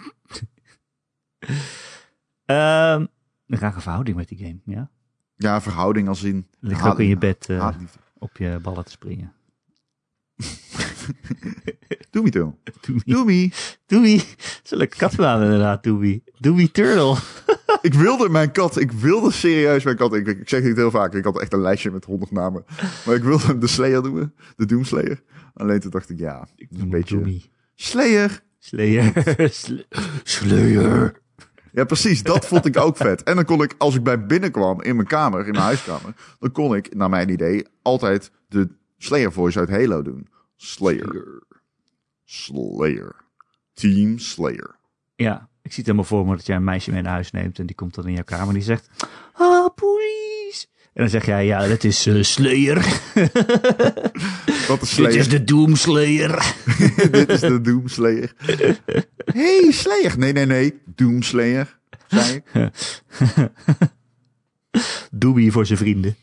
[2.45, 3.05] Ehm
[3.47, 4.89] een rare verhouding met die game, ja.
[5.35, 6.47] Ja, verhouding als in...
[6.59, 7.75] Ligt ook in je bed eh,
[8.17, 9.33] op je ballen te springen.
[12.11, 12.59] Doom Eternal.
[12.81, 13.03] Doomie.
[13.05, 13.51] Doomy.
[13.85, 14.17] Doomie.
[14.17, 16.23] Dat is een leuke katnaam inderdaad, Doomie.
[16.39, 17.15] Doomie Turtle.
[17.81, 20.13] Ik wilde mijn kat, ik wilde serieus mijn kat.
[20.13, 22.65] Ik, ik zeg dit heel vaak, ik had echt een lijstje met honderd namen.
[23.05, 25.21] Maar ik wilde hem de Slayer noemen, de Doomslayer.
[25.53, 27.41] Alleen toen dacht ik, ja, Ik een beetje...
[27.75, 28.41] Slayer.
[28.59, 29.13] Slayer.
[29.51, 29.81] Sl-
[30.23, 31.21] Slayer.
[31.71, 33.23] Ja, precies, dat vond ik ook vet.
[33.23, 36.51] En dan kon ik, als ik bij binnenkwam in mijn kamer, in mijn huiskamer, dan
[36.51, 40.27] kon ik, naar mijn idee, altijd de Slayer voice uit Halo doen.
[40.65, 41.43] Slayer.
[42.23, 43.15] Slayer.
[43.73, 44.75] Team Slayer.
[45.15, 47.59] Ja, ik zie het helemaal voor me dat jij een meisje mee naar huis neemt
[47.59, 48.89] en die komt dan in jouw kamer en die zegt,
[49.33, 50.65] ah, police.
[50.93, 52.75] En dan zeg jij, ja, dat is eh, Slayer.
[54.67, 55.29] Wat is Dit is Slayer?
[55.29, 56.55] de Doomslayer.
[57.11, 58.33] Dit is de Doomslayer.
[59.25, 60.17] hey, Slayer.
[60.17, 60.81] Nee, nee, nee.
[60.85, 62.43] Doomslayer, zei ik.
[65.11, 66.15] Doobie voor zijn vrienden.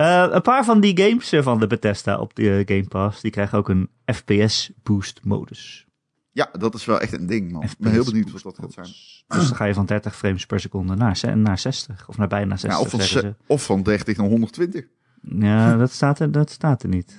[0.00, 3.20] Eh, een paar van die games eh, van de Bethesda op de eh, Game Pass,
[3.20, 5.86] die krijgen ook een FPS boost modus.
[6.32, 7.62] Ja, dat is wel echt een ding, man.
[7.62, 8.86] Ik ben heel benieuwd wat dat gaat zijn.
[8.86, 12.08] Dus dan ga je van 30 frames per seconde naar, naar 60.
[12.08, 12.70] Of naar bijna 60.
[12.70, 14.84] Ja, of, van ze- of van 30 naar 120.
[15.22, 15.36] ze.
[15.38, 17.16] ja dat, staat er, dat staat er niet.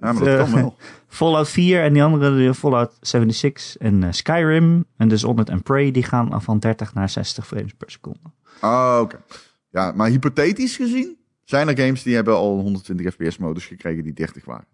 [0.00, 0.76] Ja, maar dat kan wel.
[1.08, 6.02] Fallout 4 en die andere, de Fallout 76 en Skyrim en Dishonored en Prey, die
[6.02, 8.30] gaan van 30 naar 60 frames per seconde.
[8.60, 9.22] Ah, oké.
[9.70, 11.20] Ja, maar hypothetisch gezien
[11.52, 14.66] zijn er games die hebben al een 120 fps modus gekregen die 30 waren.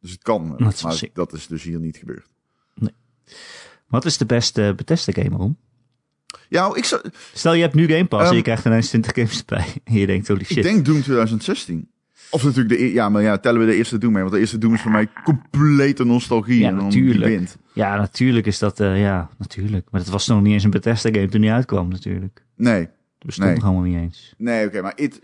[0.00, 1.14] Dus het kan, Dat is maar sick.
[1.14, 2.26] dat is dus hier niet gebeurd.
[3.88, 5.56] Wat is de beste Bethesda game om?
[6.48, 7.02] Ja, ik, zou,
[7.34, 9.66] Stel je hebt nu Game Pass en Ehm, je krijgt ineens 20 games erbij.
[9.84, 10.56] En je denkt, holy shit.
[10.56, 11.90] ik denk Doom 2016.
[12.30, 14.40] Of natuurlijk de, e- ja, maar ja, tellen we de eerste Doom mee, want de
[14.40, 16.58] eerste Doom is voor mij complete nostalgie.
[16.60, 17.56] Ja, en natuurlijk.
[17.72, 19.90] Ja, natuurlijk is dat, eh, ja, natuurlijk.
[19.90, 22.44] Maar dat was nog niet eens een Bethesda game toen die uitkwam natuurlijk.
[22.56, 23.56] Nee, Dat bestond Nee.
[23.56, 24.34] nog allemaal niet eens.
[24.38, 25.20] nee, oké, maar it,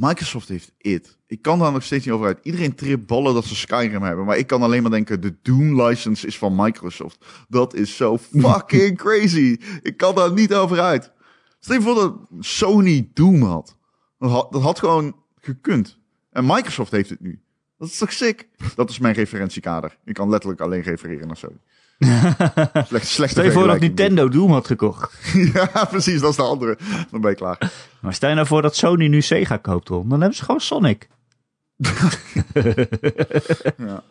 [0.00, 1.18] Microsoft heeft it.
[1.26, 2.38] Ik kan daar nog steeds niet over uit.
[2.42, 5.82] Iedereen tript ballen dat ze Skyrim hebben, maar ik kan alleen maar denken, de Doom
[5.82, 7.24] license is van Microsoft.
[7.48, 9.58] Dat is zo fucking crazy.
[9.82, 11.12] Ik kan daar niet over uit.
[11.58, 13.76] Stel je voor dat Sony Doom had.
[14.18, 15.98] Dat had, dat had gewoon gekund.
[16.30, 17.40] En Microsoft heeft het nu.
[17.78, 18.48] Dat is toch sick?
[18.74, 19.98] Dat is mijn referentiekader.
[20.04, 21.60] Ik kan letterlijk alleen refereren naar Sony.
[22.88, 23.80] Slecht, slechte Stel je voor dat.
[23.80, 25.18] Nintendo Doom had gekocht.
[25.54, 26.20] ja, precies.
[26.20, 26.78] Dat is de andere.
[27.10, 27.72] Dan ben je klaar.
[28.00, 30.08] Maar stel je nou voor dat Sony nu Sega koopt, Ron.
[30.08, 31.08] Dan hebben ze gewoon Sonic.
[33.76, 34.02] Ja.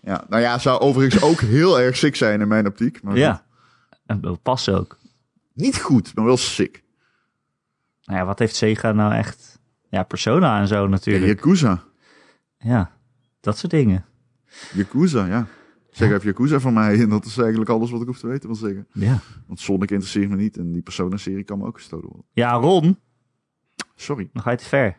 [0.00, 0.24] ja.
[0.28, 3.02] Nou ja, zou overigens ook heel erg sick zijn in mijn optiek.
[3.02, 3.44] Maar Ja.
[4.06, 4.98] En dat past ook.
[5.54, 6.82] Niet goed, maar wel sick.
[8.04, 9.58] Nou ja, wat heeft Sega nou echt?
[9.90, 11.26] Ja, Persona en zo Ja, natuurlijk.
[11.26, 11.82] Yakuza.
[12.58, 12.90] Ja,
[13.40, 14.04] dat soort dingen.
[14.72, 15.46] Yakuza, ja.
[15.96, 16.98] Zeg even Yakuza van mij.
[17.00, 18.86] En dat is eigenlijk alles wat ik hoef te weten van zeggen.
[18.92, 19.18] Ja.
[19.46, 20.56] Want Sonic interesseert me niet.
[20.56, 22.24] En die Persona-serie kan me ook gestolen worden.
[22.32, 22.98] Ja, Ron,
[23.94, 24.30] Sorry.
[24.32, 24.96] dan ga je te ver.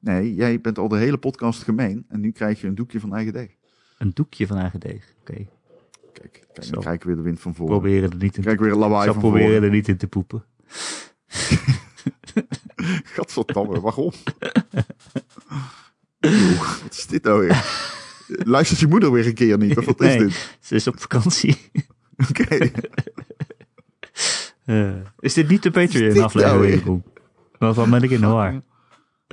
[0.00, 2.04] Nee, jij bent al de hele podcast gemeen.
[2.08, 3.56] En nu krijg je een doekje van eigen deeg.
[3.98, 5.14] Een doekje van eigen deeg.
[5.20, 5.46] Oké,
[6.12, 6.70] Kijk, kijk Zo.
[6.72, 7.72] dan krijg ik weer de wind van voren.
[7.72, 9.62] proberen er niet in te, Kijk weer een lawaai zal van proberen voren.
[9.62, 10.44] er niet in te poepen.
[13.14, 14.12] Gadverdamme, waarom?
[16.26, 17.86] Oeh, wat is dit nou weer?
[18.28, 19.78] Luistert je moeder weer een keer niet?
[19.78, 20.18] Of wat is Nee.
[20.18, 20.56] dit?
[20.60, 21.56] Ze is op vakantie.
[22.28, 22.58] Oké.
[24.64, 27.02] Eh, is dit niet de nou Patreon-aflevering?
[27.58, 28.60] Waarvan ben ik in de war?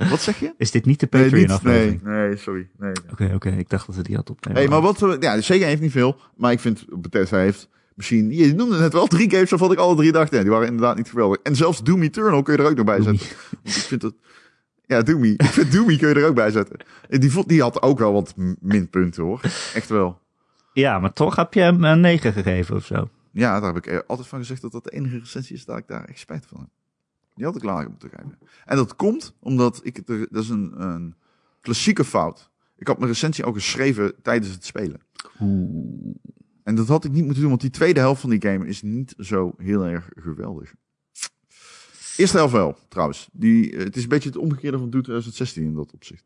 [0.10, 0.54] Wat zeg je?
[0.58, 2.02] Is dit niet de Nee, Patreon-aflevering?
[2.04, 2.70] nee, nee, sorry.
[2.78, 2.92] Nee.
[3.12, 3.50] Oké, oké.
[3.50, 4.62] Ik dacht dat we die had opnemen.
[4.62, 8.32] Hey, maar wat, we- ja, Sega heeft niet veel, maar ik vind Bethesda heeft misschien,
[8.32, 10.98] je noemde net wel drie games waarvan ik alle drie dacht, ja, die waren inderdaad
[10.98, 11.38] niet geweldig.
[11.44, 13.28] En zelfs Doom Eternal kun je er ook nog bij zetten.
[13.64, 14.14] Want ik vind het,
[14.88, 15.28] ja, Doomy.
[15.38, 16.78] Ik vind kun je er ook bij zetten.
[17.10, 19.42] En die, vond- die had ook wel wat minpunten hoor.
[19.74, 20.20] Echt wel.
[20.74, 23.10] Ja, maar toch heb je hem een 9 gegeven of zo.
[23.32, 25.78] Ja, daar heb ik eh, altijd van gezegd dat dat de enige recensie is dat
[25.78, 26.70] ik daar echt spijt van heb.
[27.36, 28.38] Die had ik lager moeten geven.
[28.66, 31.16] En dat komt omdat ik, het er- dat is een, een
[31.62, 32.50] klassieke fout.
[32.78, 35.00] Ik had mijn recensie ook geschreven tijdens het spelen.
[35.42, 36.16] Oeh.
[36.64, 38.82] En dat had ik niet moeten doen, want die tweede helft van die game is
[38.82, 40.74] niet zo heel erg geweldig.
[42.18, 43.30] Eerste helft wel, trouwens.
[43.32, 46.24] Die, eh, het is een beetje het omgekeerde van Doom 2016 in dat opzicht.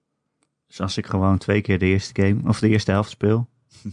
[0.67, 3.49] Dus als ik gewoon twee keer de eerste game, of de eerste helft speel.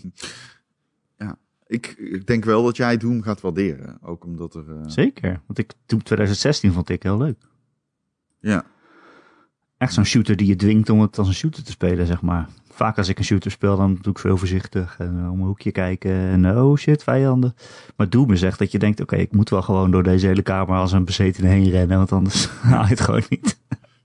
[1.67, 3.99] ik, ik denk wel dat jij Doom gaat waarderen.
[4.03, 4.71] Ook omdat er...
[4.77, 5.41] eh, Zeker.
[5.47, 7.39] Want ik, toen 2016 vond ik heel leuk.
[8.41, 8.65] ja.
[9.79, 12.49] Echt zo'n shooter die je dwingt om het als een shooter te spelen, zeg maar.
[12.77, 14.97] Vaak als ik een shooter speel, dan doe ik veel voorzichtig.
[14.99, 16.11] En eh, om een hoekje kijken.
[16.13, 17.55] En oh shit, vijanden.
[17.97, 20.43] Maar Doom is echt dat je denkt, oké, ik moet wel gewoon door deze hele
[20.43, 21.97] kamer als een bezetene heen rennen.
[21.97, 23.59] Want anders haal je het gewoon niet.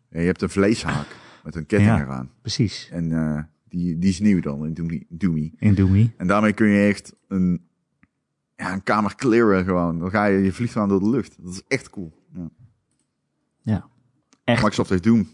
[0.10, 1.06] Ja, je hebt een vleeshaak
[1.44, 2.02] met een ketting Ja.
[2.02, 2.30] eraan.
[2.42, 2.90] Precies.
[2.92, 5.06] En eh, die, die is nieuw dan in Doomy.
[5.10, 5.52] Doomy.
[5.58, 6.14] In Doomy.
[6.18, 7.62] En daarmee kun je echt een,
[8.56, 10.00] ja, een kamer clearen gewoon.
[10.00, 11.36] Dan ga je, je vliegt gewoon door de lucht.
[11.44, 12.14] Dat is echt cool.
[12.34, 12.50] Ja.
[13.62, 13.86] Ja.
[14.44, 14.58] Echt.
[14.62, 15.28] Microsoft heeft Doom.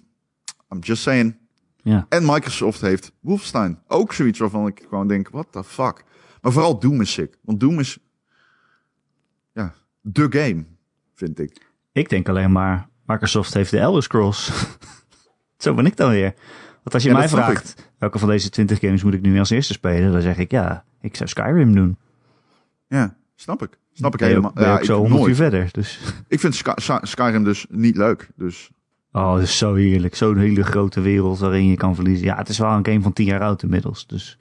[0.74, 1.36] I'm just saying.
[1.88, 2.06] Ja.
[2.10, 3.80] En Microsoft heeft Wolfenstein.
[3.88, 6.04] Ook zoiets waarvan ik gewoon denk, what the fuck.
[6.42, 7.38] Maar vooral Doom is sick.
[7.42, 7.98] Want Doom is,
[9.54, 10.66] ja, de game,
[11.16, 11.72] vind ik.
[11.92, 14.52] Ik denk alleen maar, Microsoft heeft de Elder Scrolls.
[15.58, 16.34] Zo ben ik dan weer.
[16.84, 19.50] Want als je Ja, mij vraagt, welke van deze 20 games moet ik nu als
[19.50, 20.12] eerste spelen?
[20.12, 21.98] Dan zeg ik, ja, ik zou Skyrim doen.
[22.88, 23.78] Ja, snap ik.
[23.94, 24.52] Snap ik ook- helemaal.
[24.56, 25.36] Ja, ook zo ik, 100 uur nooit.
[25.36, 25.70] verder.
[25.72, 28.30] Dus, ik vind Sky- Skyrim dus niet leuk.
[28.36, 28.70] Dus
[29.12, 30.16] oh, het is zo heerlijk.
[30.16, 32.26] Zo'n hele grote wereld waarin je kan verliezen.
[32.26, 34.08] Ja, het is wel een game van 10 jaar oud inmiddels.
[34.08, 34.38] Dus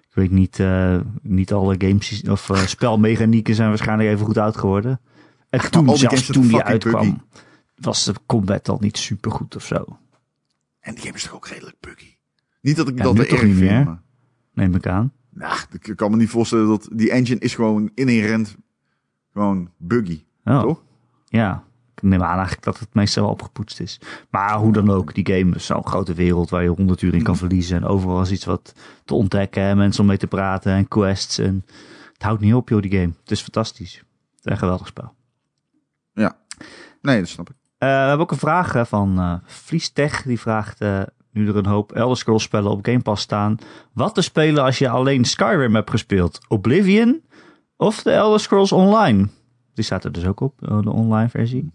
[0.00, 4.56] ik weet niet, eh, niet alle games of eh, spelmechanieken zijn waarschijnlijk even goed oud
[4.56, 5.00] geworden.
[5.50, 7.18] En toen, zelfs toen die uitkwam, buggy.
[7.74, 9.84] was de combat al niet super goed of zo.
[10.80, 12.16] En die game is toch ook redelijk buggy.
[12.60, 13.84] Niet dat ik Ja, dat er toch erg niet vind, meer?
[13.84, 14.02] maar...
[14.52, 15.12] Neem ik aan.
[15.30, 16.88] Nou, ik kan me niet voorstellen dat...
[16.92, 18.56] Die engine is gewoon inherent
[19.32, 20.60] gewoon buggy, Oh.
[20.62, 20.82] toch?
[21.24, 21.64] Ja,
[22.02, 24.00] neem aan eigenlijk dat het meestal wel opgepoetst is.
[24.30, 27.22] Maar hoe dan ook, die game is zo'n grote wereld waar je honderd uur in
[27.22, 27.76] kan verliezen.
[27.76, 31.38] En overal is iets wat te ontdekken en mensen om mee te praten en quests.
[31.38, 31.64] En
[32.12, 33.12] het houdt niet op joh, die game.
[33.20, 33.94] Het is fantastisch.
[33.94, 35.14] Het is een geweldig spel.
[36.12, 36.36] Ja.
[37.02, 37.56] Nee, dat snap ik.
[37.78, 40.22] Eh, we hebben ook een vraag van eh Vliestech.
[40.22, 43.58] Die vraagt, eh, nu er een hoop Elder Scrolls spellen op Game Pass staan.
[43.92, 46.38] Wat te spelen als je alleen Skyrim hebt gespeeld?
[46.48, 47.22] Oblivion
[47.76, 49.28] of de Elder Scrolls Online?
[49.74, 51.72] Die staat er dus ook op, de online versie.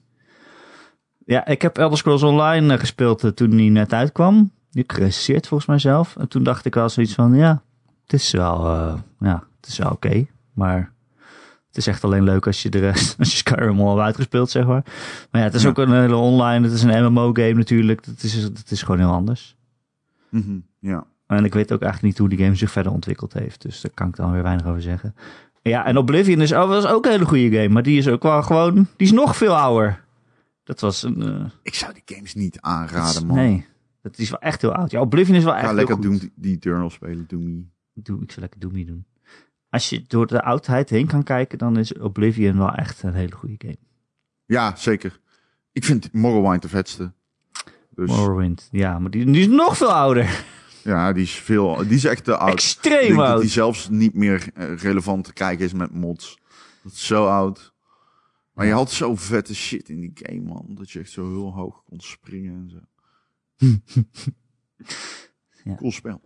[1.26, 4.52] Ja, ik heb Elder Scrolls Online eh, gespeeld eh, toen die net uitkwam.
[4.72, 6.16] Die gerecenseerd volgens mijzelf.
[6.18, 7.62] En toen dacht ik wel zoiets van, ja,
[8.04, 10.26] het is wel, eh, ja, het is wel oké.
[10.54, 10.92] maar
[11.68, 14.66] het is echt alleen leuk als je de rest, als je Skyrim al uitgespeeld, zeg
[14.66, 14.84] maar.
[15.32, 15.70] Maar ja, het is Ja.
[15.70, 18.06] ook een hele online, het is een MMO-game natuurlijk.
[18.06, 19.56] Het is, het is gewoon heel anders.
[20.30, 21.04] Mhm, Ja.
[21.28, 23.62] En ik weet ook eigenlijk niet hoe die game zich verder ontwikkeld heeft.
[23.62, 25.16] Dus daar kan ik dan weer weinig over zeggen.
[25.62, 27.70] Ja, en Oblivion is, oh, was ook een hele goede game.
[27.70, 30.04] Maar die is ook wel gewoon, die is nog veel ouder.
[30.66, 31.22] Dat was een...
[31.22, 33.36] eh, Ik zou die games niet aanraden, is- man.
[33.38, 33.66] Nee,
[34.02, 34.92] dat is wel echt heel oud.
[34.92, 36.04] Ja, Oblivion is wel echt Ga heel lekker goed.
[36.04, 37.66] doen, die, Eternal spelen, Doomy.
[37.94, 39.06] Doe, ik zal lekker Doomy doen.
[39.70, 43.32] Als je door de oudheid heen kan kijken, dan is Oblivion wel echt een hele
[43.36, 43.78] goede game.
[44.46, 45.20] Ja, zeker.
[45.72, 47.12] Ik vind Morrowind de vetste.
[47.90, 50.44] Dus Morrowind, ja, maar die, die is nog veel ouder.
[50.84, 51.76] ja, die is veel...
[51.78, 52.48] Die is echt te oud.
[52.50, 53.42] Ik Extreem denk dat oud.
[53.42, 56.38] die zelfs niet meer eh, relevant te kijken is met mods.
[56.84, 57.74] Dat is zo oud.
[58.56, 60.66] Maar je had zo vette shit in die game, man.
[60.70, 62.80] Dat je echt zo heel hoog kon springen en zo.
[65.64, 65.76] Ja.
[65.76, 66.22] Cool spel.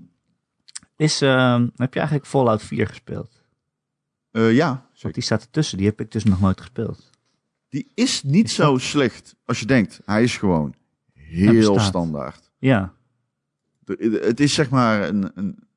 [0.95, 3.43] Is, ehm, heb je eigenlijk Fallout 4 gespeeld?
[4.31, 7.09] Eh, ja, Want die staat ertussen, die heb ik dus nog nooit gespeeld.
[7.69, 10.01] Die is niet Is zo slecht als je denkt.
[10.05, 10.75] Hij is gewoon
[11.13, 12.51] heel standaard.
[12.57, 12.93] Ja,
[13.99, 15.31] het is zeg maar een.
[15.35, 15.68] een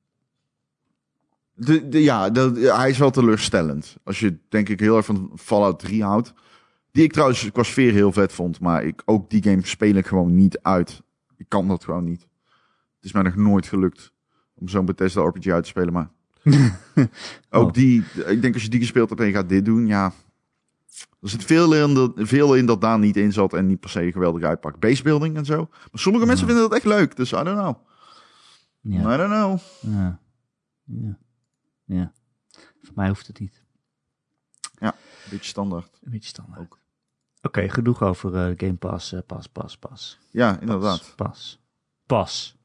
[1.55, 3.97] de, de, ja, de, hij is wel teleurstellend.
[4.05, 6.33] Als je denk ik heel erg van Fallout 3 houdt.
[6.91, 8.61] Die ik trouwens qua sfeer heel vet vond.
[8.61, 11.03] Maar ik, ook die game speel ik gewoon niet uit.
[11.37, 12.21] Ik kan dat gewoon niet.
[12.97, 14.13] Het is mij nog nooit gelukt
[14.55, 15.93] om zo'n Bethesda RPG uit te spelen.
[15.93, 16.11] Maar
[17.51, 17.73] ook Oh.
[17.73, 20.13] die, ik denk als je die gespeeld hebt en je gaat dit doen, ja.
[21.21, 23.91] Er zit veel in, dat, veel in dat daar niet in zat en niet per
[23.91, 24.81] se geweldig uitpakt.
[24.81, 25.57] Basebuilding en zo.
[25.71, 27.77] Maar sommige mensen vinden dat echt leuk, dus I don't know.
[28.81, 29.59] ja, I don't know.
[29.81, 30.21] ja,
[30.85, 31.19] ja,
[31.97, 32.13] ja.
[32.83, 33.61] Voor mij hoeft het niet.
[35.31, 35.99] Beetje standaard.
[36.03, 36.75] Een beetje standaard.
[37.43, 39.13] Oké, genoeg over eh, Game Pass.
[39.13, 40.19] eh, pas, pas, pas.
[40.31, 40.99] Ja, inderdaad.
[40.99, 41.61] Pas, pas.
[42.07, 42.57] pas.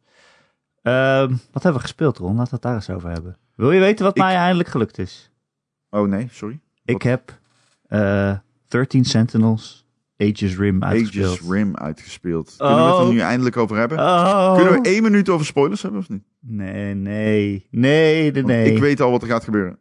[0.81, 2.35] Ehm, wat hebben we gespeeld, Ron?
[2.35, 3.37] Laten we het daar eens over hebben.
[3.55, 5.31] Wil je weten wat Ik- mij eindelijk gelukt is?
[5.89, 6.59] Oh nee, sorry.
[6.85, 7.03] Ik Wat?
[7.03, 7.39] heb
[7.87, 8.37] eh
[8.67, 9.85] 13 Sentinels
[10.17, 11.31] Aegis Rim uitgespeeld.
[11.31, 12.55] Aegis Rim uitgespeeld.
[12.57, 13.07] Kunnen we het Oh.
[13.07, 13.97] er nu eindelijk over hebben?
[13.97, 14.55] Oh.
[14.55, 16.23] Kunnen we één minuut over spoilers hebben of niet?
[16.39, 18.71] Nee, nee, nee, nee.
[18.73, 19.79] Ik weet al wat er gaat gebeuren.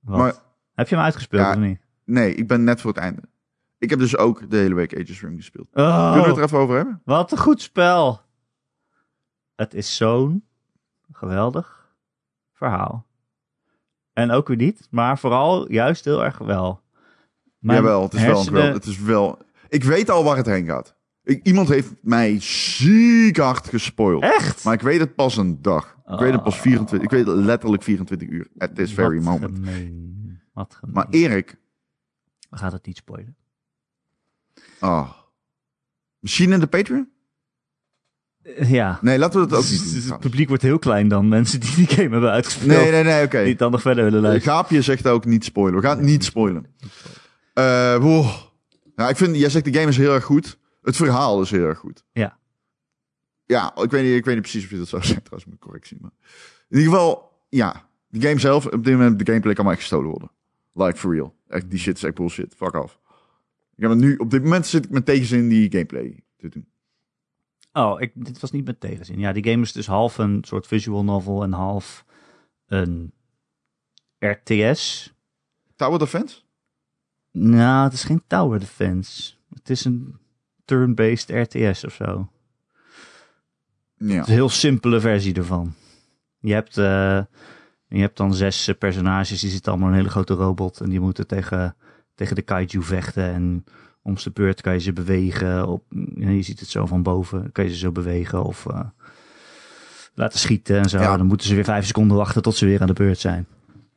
[0.00, 0.18] Wat?
[0.18, 0.34] Maar
[0.74, 1.50] Heb je hem uitgespeeld Ja.
[1.52, 1.80] of niet?
[2.04, 3.22] nee, ik ben net voor het einde.
[3.78, 5.66] Ik heb dus ook de hele week Aegis Rim gespeeld.
[5.72, 7.00] Oh, Kunnen we het er even over hebben?
[7.04, 8.20] wat een goed spel.
[9.56, 10.44] Het is zo'n
[11.12, 11.94] geweldig
[12.52, 13.06] verhaal.
[14.12, 16.80] En ook weer niet, maar vooral juist heel erg wel.
[17.58, 19.38] Mijn Jawel, het is hersenen- wel, het is wel...
[19.68, 20.94] Ik weet al waar het heen gaat.
[21.24, 24.22] Ik, iemand heeft mij ziek hard gespoild.
[24.22, 24.64] Echt?
[24.64, 25.96] Maar ik weet het pas een dag.
[26.12, 26.60] Ik weet het pas Oh.
[26.60, 27.00] 24...
[27.02, 28.48] Ik weet het letterlijk 24 uur.
[28.58, 29.54] At this very Wat moment.
[29.58, 30.40] gemeen.
[30.52, 30.94] Wat gemeen.
[30.94, 31.56] Maar Erik,
[32.50, 33.36] We gaan het niet spoilen.
[34.80, 35.10] oh.
[36.20, 37.08] Misschien in de Patreon?
[38.42, 38.98] Eh, ja.
[39.02, 39.88] Nee, laten we dat ook niet doen.
[39.92, 40.26] het trouwens.
[40.28, 41.28] publiek wordt heel klein dan.
[41.28, 42.68] Mensen die die game hebben uitgespeeld.
[42.80, 43.44] Nee, nee, nee, oké.
[43.44, 44.56] Die dan nog verder willen Eh, luisteren.
[44.56, 45.80] Gaapje zegt ook niet spoilen.
[45.80, 46.66] We gaan het niet spoilen.
[47.54, 48.26] Eh, wow.
[48.96, 50.58] Ja, ik vind, jij zegt de game is heel erg goed.
[50.82, 52.04] Het verhaal is heel erg goed.
[52.12, 52.38] Ja.
[53.44, 55.22] Ja, ik weet niet, ik weet niet precies of je dat zou zeggen.
[55.22, 55.96] Trouwens, moet correctie.
[56.00, 56.10] Maar
[56.68, 57.88] in ieder geval, ja.
[58.08, 60.30] De game zelf, op dit moment, de gameplay kan maar echt gestolen worden.
[60.72, 61.34] Like, for real.
[61.48, 62.54] Echt, die shit is echt bullshit.
[62.56, 62.98] Fuck off.
[63.76, 66.68] Ik heb nu, op dit moment zit ik met tegenzin die gameplay te doen.
[67.72, 69.18] Oh, ik, dit was niet met tegenzin.
[69.18, 72.04] Ja, die game is dus half een soort visual novel en half
[72.66, 73.12] een
[74.18, 75.14] RTS.
[75.74, 76.40] Tower Defense?
[77.38, 79.32] Nou, het is geen tower defense.
[79.54, 80.16] Het is een
[80.64, 82.28] turn-based RTS of zo.
[83.96, 84.14] Ja.
[84.14, 85.74] Het is een heel simpele versie ervan.
[86.38, 87.20] Je hebt, eh,
[87.88, 90.80] je hebt dan zes eh, personages, die zitten allemaal in een hele grote robot.
[90.80, 91.76] En die moeten tegen,
[92.14, 93.24] tegen de kaiju vechten.
[93.24, 93.64] En
[94.02, 95.68] om zijn beurt kan je ze bewegen.
[95.68, 98.80] Op, je ziet het zo van boven, kan je ze zo bewegen of eh,
[100.14, 100.98] laten schieten en zo.
[100.98, 101.16] Ja.
[101.16, 103.46] Dan moeten ze weer vijf seconden wachten tot ze weer aan de beurt zijn.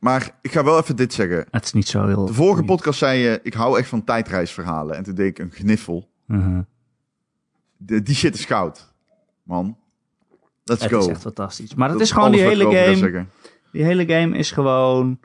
[0.00, 1.46] Maar ik ga wel even dit zeggen.
[1.50, 2.26] Het is niet zo heel...
[2.26, 4.96] De vorige podcast zei je, ik hou echt van tijdreisverhalen.
[4.96, 6.08] En toen deed ik een gniffel.
[6.26, 6.62] Mhm.
[7.76, 8.92] De, die shit is goud.
[9.42, 9.76] Man.
[10.64, 10.98] Let's Het go.
[10.98, 11.74] is echt fantastisch.
[11.74, 12.64] Maar dat, Dat is gewoon die wat hele
[13.02, 13.24] game.
[13.72, 15.18] Die hele game is gewoon.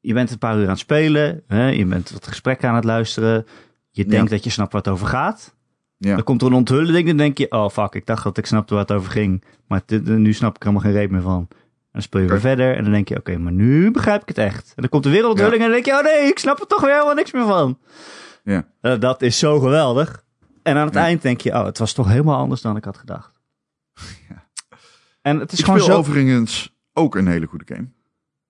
[0.00, 1.42] Je bent een paar uur aan het spelen.
[1.46, 1.66] Hè?
[1.68, 3.46] Je bent wat gesprekken aan het luisteren.
[3.90, 5.54] Je denkt dat je snapt waar het over gaat.
[5.96, 6.14] Ja.
[6.14, 7.06] Dan komt er een onthulling.
[7.06, 9.44] Dan denk je: Oh fuck, ik dacht dat ik snapte waar het over ging.
[9.66, 11.48] Maar dit- nu snap ik er helemaal geen reet meer van.
[11.92, 12.76] En dan speel je weer verder.
[12.76, 14.66] En dan denk je: Oké, maar nu begrijp ik het echt.
[14.68, 15.54] En dan komt weer een onthulling.
[15.54, 17.78] En dan denk je: Oh nee, ik snap er toch weer helemaal niks meer van.
[18.44, 18.66] Ja.
[18.80, 20.24] Eh, dat is zo geweldig.
[20.62, 21.00] En aan het Ja.
[21.00, 23.40] eind denk je: Oh, het was toch helemaal anders dan ik had gedacht.
[25.22, 27.88] En het is Ik gewoon speel zo overigens ook een hele goede game.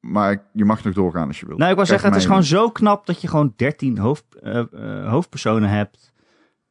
[0.00, 1.58] Maar je mag nog doorgaan als je wilt.
[1.58, 4.58] Nou, ik Krijg zeggen, het is gewoon zo knap dat je gewoon 13 hoofd, eh,
[4.72, 6.12] eh, hoofdpersonen hebt.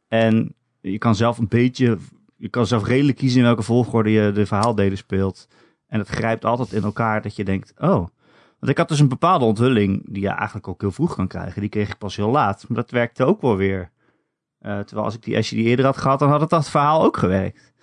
[0.07, 1.97] En je kan zelf een beetje,
[2.35, 5.47] je kan zelf redelijk kiezen in welke volgorde je de verhaaldelen speelt.
[5.89, 8.07] En het grijpt altijd in elkaar dat je denkt, oh.
[8.59, 11.61] Want ik had dus een bepaalde onthulling die je eigenlijk ook heel vroeg kan krijgen.
[11.61, 12.65] Die kreeg ik pas heel laat.
[12.67, 13.91] Maar dat werkte ook wel weer.
[14.59, 16.69] Eh, terwijl als, ik die, als je die eerder had gehad, dan had het dat
[16.69, 17.73] verhaal ook gewerkt.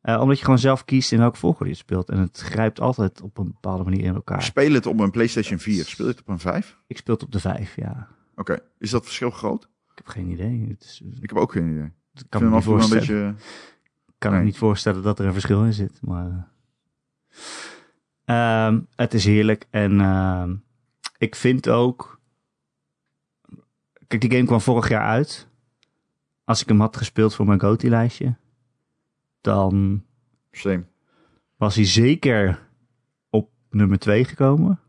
[0.00, 2.08] Eh, omdat je gewoon zelf kiest in welke volgorde je speelt.
[2.10, 4.42] En het grijpt altijd op een bepaalde manier in Ik elkaar.
[4.42, 5.84] speel het op een PlayStation 4.
[5.84, 6.78] Speel je het op een 5?
[6.86, 8.08] Ik speel het op de 5, ja.
[8.36, 8.58] Oké.
[8.78, 9.62] Is dat verschil groot?
[9.64, 10.66] Ik heb geen idee.
[10.68, 11.84] Het is, Ik heb ook geen idee.
[12.14, 13.34] ik Ik kan vind me niet voorstellen, beetje...
[14.18, 15.98] kan me niet voorstellen dat er een verschil in zit.
[16.02, 16.48] Maar
[18.24, 19.66] ehm, het is heerlijk.
[19.70, 20.54] En ehm,
[21.18, 22.20] ik vind ook...
[24.06, 25.48] Kijk, die game kwam vorig jaar uit.
[26.44, 28.34] Als ik hem had gespeeld voor mijn GOTY-lijstje...
[29.40, 30.02] dan
[30.50, 30.84] Same.
[31.56, 32.68] was hij zeker
[33.30, 34.80] op nummer 2 gekomen.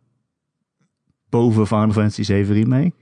[1.30, 2.94] Boven Final Fantasy 7 Remake.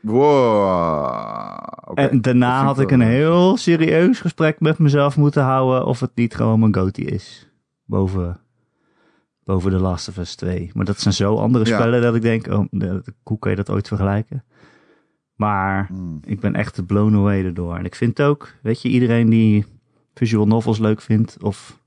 [0.00, 1.62] Wow.
[1.84, 2.00] Oké.
[2.00, 6.34] En daarna had ik een heel serieus gesprek met mezelf moeten houden of het niet
[6.34, 7.50] gewoon mijn goatee is.
[7.84, 8.40] Boven,
[9.46, 10.70] boven The Last of Us 2.
[10.74, 11.74] Maar dat zijn zo andere Ja.
[11.76, 12.64] spellen dat ik denk, oh,
[13.22, 14.44] hoe kan je dat ooit vergelijken?
[15.34, 16.20] Maar Hmm.
[16.24, 17.76] ik ben echt blown away erdoor.
[17.76, 19.64] En ik vind ook, weet je, iedereen die
[20.14, 21.82] visual novels leuk vindt of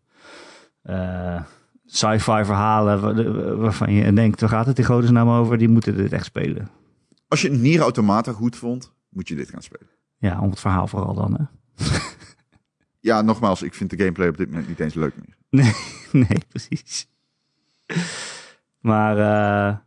[0.82, 1.41] eh,
[1.86, 5.58] sci-fi verhalen wa- waarvan je denkt, waar gaat het in godesnaam over?
[5.58, 6.69] Die moeten dit echt spelen.
[7.28, 9.88] Als je Nier Automata goed vond, moet je dit gaan spelen.
[10.17, 11.43] Ja, om het verhaal vooral dan, hè?
[13.00, 15.38] Ja, nogmaals, ik vind de gameplay op dit moment niet eens leuk meer.
[15.63, 15.74] Nee,
[16.28, 17.08] nee, precies.
[18.80, 19.78] Maar, eh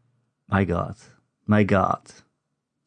[0.46, 0.98] my god.
[1.44, 2.24] My god.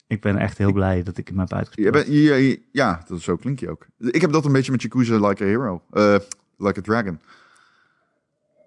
[0.08, 2.08] Ik ben echt heel blij dat ik hem heb uitgespeeld.
[2.08, 3.86] je- ja, dat, zo klink je ook.
[3.97, 5.82] Ik heb dat een beetje met Yakuza Like a Hero.
[5.91, 6.15] eh,
[6.58, 7.19] like a Dragon.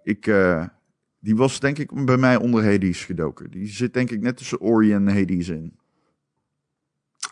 [0.02, 0.64] Ik, eh,
[1.18, 3.50] die was denk ik bij mij onder Hades gedoken.
[3.50, 5.76] Die zit denk ik net tussen Ori en Hades in.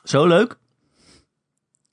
[0.05, 0.59] Zo leuk.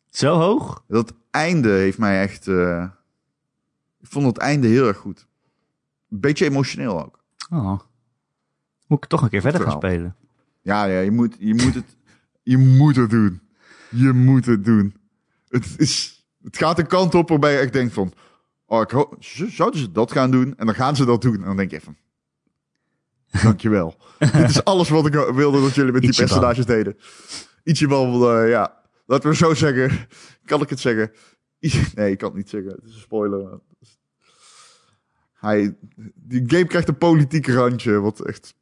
[0.10, 0.84] Zo hoog.
[0.88, 2.48] Dat einde heeft mij echt...
[2.48, 5.28] ik vond het einde heel erg goed.
[6.20, 7.24] Beetje emotioneel ook.
[7.50, 7.80] Oh.
[8.88, 10.16] Moet ik toch een keer verder gaan spelen.
[10.62, 11.98] Ja, ja je, moet, je, moet het,
[12.44, 13.42] je moet het doen.
[13.90, 14.96] Je moet het doen.
[15.48, 18.14] Het, is, het gaat een kant op waarbij je echt denkt van...
[18.66, 18.90] Oh, ik
[19.50, 20.58] zouden ze dat gaan doen?
[20.58, 21.36] En dan gaan ze dat doen.
[21.36, 21.96] En dan denk je van...
[23.44, 23.96] Dankjewel.
[24.20, 26.30] Dit is alles wat ik wilde dat jullie met die Ichiban.
[26.30, 26.98] personages deden.
[27.64, 28.82] Ichiban, eh ja.
[29.06, 30.08] Laten we zo zeggen.
[30.46, 31.12] Kan ik het zeggen?
[31.96, 32.72] Nee, ik kan het niet zeggen.
[32.72, 33.60] Het is een spoiler.
[35.44, 35.76] Hij,
[36.16, 38.56] die game krijgt een politiek randje, wat echt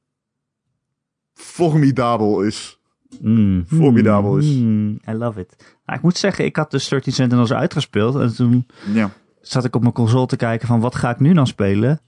[1.34, 2.80] formidabel is.
[3.22, 3.64] Mm.
[3.68, 4.46] Formidabel is.
[4.56, 5.56] Mm, I love it.
[5.86, 8.16] Nou, ik moet zeggen, ik had dus 13 Sentinels uitgespeeld.
[8.16, 9.10] En toen Ja.
[9.42, 12.00] zat ik op mijn console te kijken van wat ga ik nu dan spelen?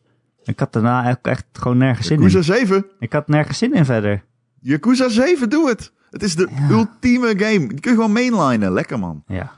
[0.43, 2.43] Ik had daarna echt, echt gewoon nergens zin Yakuza in.
[2.43, 2.86] 7?
[2.99, 4.24] Ik had nergens zin in verder.
[4.59, 5.93] Yakuza 7, doe het.
[6.09, 6.69] Het is de Ja.
[6.69, 7.67] ultieme game.
[7.67, 8.71] Die kun je gewoon mainlinen.
[8.74, 9.24] Lekker, man.
[9.28, 9.51] Ja.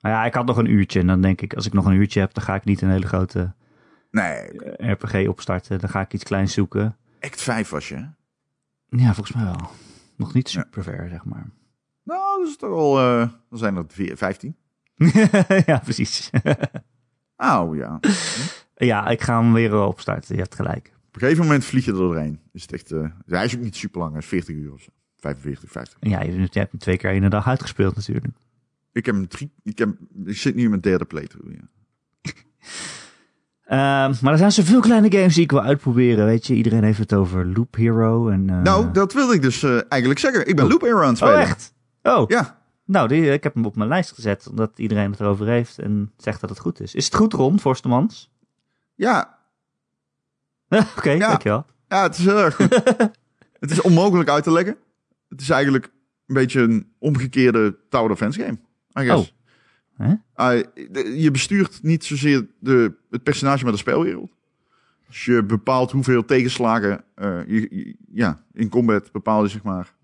[0.00, 1.00] Nou ja, ik had nog een uurtje.
[1.00, 2.90] En dan denk ik, als ik nog een uurtje heb, dan ga ik niet een
[2.90, 3.52] hele grote
[4.12, 5.78] Nee, eh, RPG opstarten.
[5.78, 6.96] Dan ga ik iets kleins zoeken.
[7.20, 8.06] Act 5 was je?
[8.88, 9.70] Ja, volgens mij wel.
[10.16, 11.50] Nog niet super ver, zeg maar.
[12.02, 12.98] Nou, dat is toch al...
[12.98, 14.56] eh dan zijn er vier- 15.
[15.66, 16.30] ja, precies.
[17.36, 18.00] Oh, ja.
[18.76, 20.34] ja, ik ga hem weer opstarten.
[20.34, 20.92] Je hebt gelijk.
[21.06, 22.40] Op een gegeven moment vlieg je er doorheen.
[22.52, 24.10] Is het echt, eh, hij is ook niet super lang.
[24.12, 24.90] Hij is 40 uur of zo.
[25.16, 25.96] 45, 50.
[26.00, 28.26] En ja, je, je hebt hem twee keer in de dag uitgespeeld natuurlijk.
[28.92, 29.52] Ik heb hem drie...
[29.62, 31.54] Ik, heb, ik zit nu in mijn derde playthrough.
[31.54, 31.68] Ja.
[33.72, 36.24] Ehm, maar er zijn zoveel kleine games die ik wil uitproberen.
[36.26, 38.28] Weet je, iedereen heeft het over Loop Hero.
[38.28, 40.48] En, eh, Nou, dat wilde ik dus eh, eigenlijk zeggen.
[40.48, 40.70] Ik ben Oh.
[40.70, 41.34] Loop Hero aan het spelen.
[41.34, 41.74] Oh, echt?
[42.02, 42.58] Oh, Ja.
[42.84, 44.46] nou, die, ik heb hem op mijn lijst gezet.
[44.50, 46.94] Omdat iedereen het erover heeft en zegt dat het goed is.
[46.94, 48.30] Is het goed, Ron, Forstemans?
[48.94, 49.38] Ja,
[50.96, 51.28] Oké, Ja.
[51.28, 51.64] dankjewel.
[51.88, 52.82] ja, het is heel erg goed.
[53.60, 54.76] het is onmogelijk uit te leggen.
[55.28, 55.84] Het is eigenlijk
[56.26, 58.58] een beetje een omgekeerde Tower Defense game.
[59.04, 59.34] I guess.
[60.34, 64.30] Ah, de- je bestuurt niet zozeer de, het personage, maar de spelwereld.
[65.06, 69.94] Als je bepaalt hoeveel tegenslagen eh, je, je- ja, in combat bepaal je zeg maar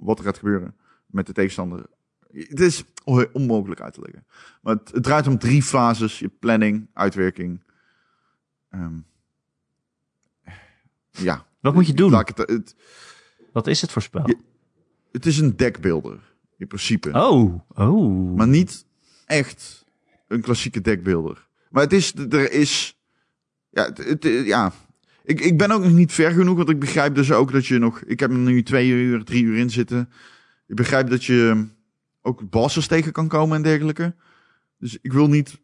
[0.00, 0.74] wat er gaat gebeuren
[1.06, 1.86] met de tegenstander.
[2.32, 4.26] Het is on- onmogelijk uit te leggen.
[4.62, 7.62] Maar het, het draait om drie fases: je planning, uitwerking.
[8.70, 8.98] Ehm,
[11.10, 11.46] ja.
[11.60, 12.14] Wat moet je doen?
[12.14, 12.76] Het, het,
[13.52, 14.26] Wat is het voor spel?
[14.28, 14.38] Je-
[15.12, 16.18] het is een deckbuilder
[16.56, 17.10] in principe.
[17.12, 18.34] Oh, oh.
[18.36, 18.84] Maar niet
[19.26, 19.84] echt
[20.28, 21.48] een klassieke deckbuilder.
[21.70, 22.98] Maar het is, er is,
[23.70, 24.72] ja, het, ja.
[25.24, 27.78] Ik, ik ben ook nog niet ver genoeg, want ik begrijp dus ook dat je
[27.78, 30.10] nog, ik heb er nu twee uur, drie uur in zitten.
[30.66, 31.66] Ik begrijp dat je
[32.22, 34.14] ook bosses tegen kan komen en dergelijke.
[34.78, 35.60] Dus ik wil niet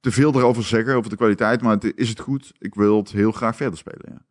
[0.00, 2.52] te veel erover zeggen, over de kwaliteit, maar het, is het goed?
[2.58, 4.24] Ik wil het heel graag verder spelen, ja.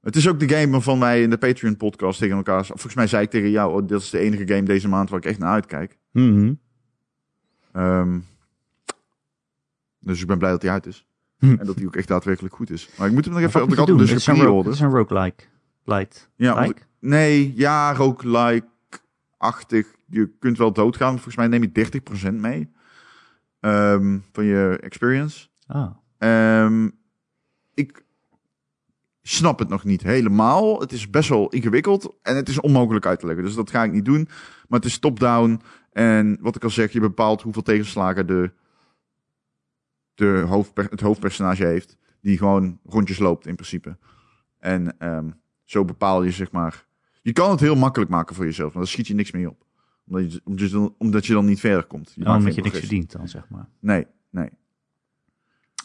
[0.00, 3.06] Het is ook de game waarvan wij in de Patreon podcast tegen elkaar, volgens mij
[3.06, 5.38] zei ik tegen jou, oh, dit is de enige game deze maand waar ik echt
[5.38, 5.98] naar uitkijk.
[6.10, 6.52] Mhm.
[7.74, 8.18] Ehm,
[9.98, 11.06] dus ik ben blij dat hij uit is.
[11.38, 11.54] Hm.
[11.58, 12.88] En dat hij ook echt daadwerkelijk goed is.
[12.98, 13.60] Maar ik moet hem nog even...
[13.60, 13.96] je had hem doen?
[13.96, 14.74] dus Het is een ro- gepreorderd.
[14.78, 15.44] Het is een roguelike.
[15.84, 16.30] Light.
[16.36, 16.82] Ja, Like?
[17.00, 19.86] Nee, ja, roguelike-achtig.
[20.08, 21.12] Je kunt wel doodgaan.
[21.12, 21.72] Volgens mij neem je
[22.30, 22.72] 30% mee.
[23.60, 25.48] ehm, van je experience.
[25.68, 25.90] Oh.
[26.18, 26.88] Ehm,
[27.74, 28.04] ik
[29.22, 30.80] snap het nog niet helemaal.
[30.80, 32.14] Het is best wel ingewikkeld.
[32.22, 33.44] En het is onmogelijk uit te leggen.
[33.44, 34.28] Dus dat ga ik niet doen.
[34.68, 35.60] Maar het is top-down.
[35.94, 38.50] En wat ik al zeg, je bepaalt hoeveel tegenslagen de,
[40.14, 41.96] de hoofdper- het hoofdpersonage heeft.
[42.20, 43.96] Die gewoon rondjes loopt in principe.
[44.58, 45.30] En ehm,
[45.64, 46.86] zo bepaal je zeg maar...
[47.22, 48.72] Je kan het heel makkelijk maken voor jezelf.
[48.72, 49.64] Maar dan schiet je niks meer op.
[50.06, 52.12] Omdat je, omdat je, dan, omdat je dan niet verder komt.
[52.14, 53.68] Je Oh, omdat je niks verdient dan, zeg maar.
[53.80, 54.48] Nee, nee.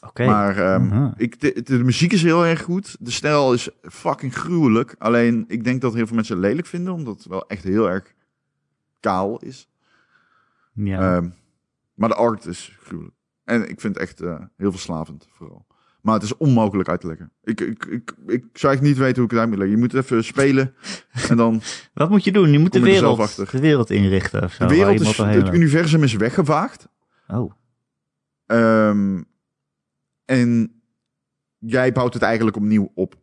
[0.02, 0.26] Oké.
[0.26, 2.98] Maar ehm, ik, de, de muziek is heel erg goed.
[3.00, 4.96] De stijl is fucking gruwelijk.
[4.98, 6.94] Alleen, ik denk dat heel veel mensen het lelijk vinden.
[6.94, 8.14] Omdat het wel echt heel erg
[9.00, 9.69] kaal is.
[10.86, 11.16] Ja.
[11.16, 11.30] Ehm,
[11.94, 13.16] maar de art is gruwelijk.
[13.44, 15.68] En ik vind het echt eh, heel verslavend, vooral.
[16.02, 17.32] Maar het is onmogelijk uit te leggen.
[17.44, 19.76] Ik, ik, ik, ik zou echt niet weten hoe ik het uit moet leggen.
[19.76, 20.74] Je moet even spelen.
[21.30, 21.62] en dan...
[21.94, 22.52] Wat moet je doen?
[22.52, 24.68] Je moet de er wereld, de wereld inrichten of zo.
[24.68, 25.18] De wereld je is...
[25.18, 26.88] Het universum is weggevaagd.
[27.28, 27.52] Oh.
[28.46, 29.22] Ehm,
[30.26, 30.82] en
[31.58, 33.16] jij bouwt het eigenlijk opnieuw op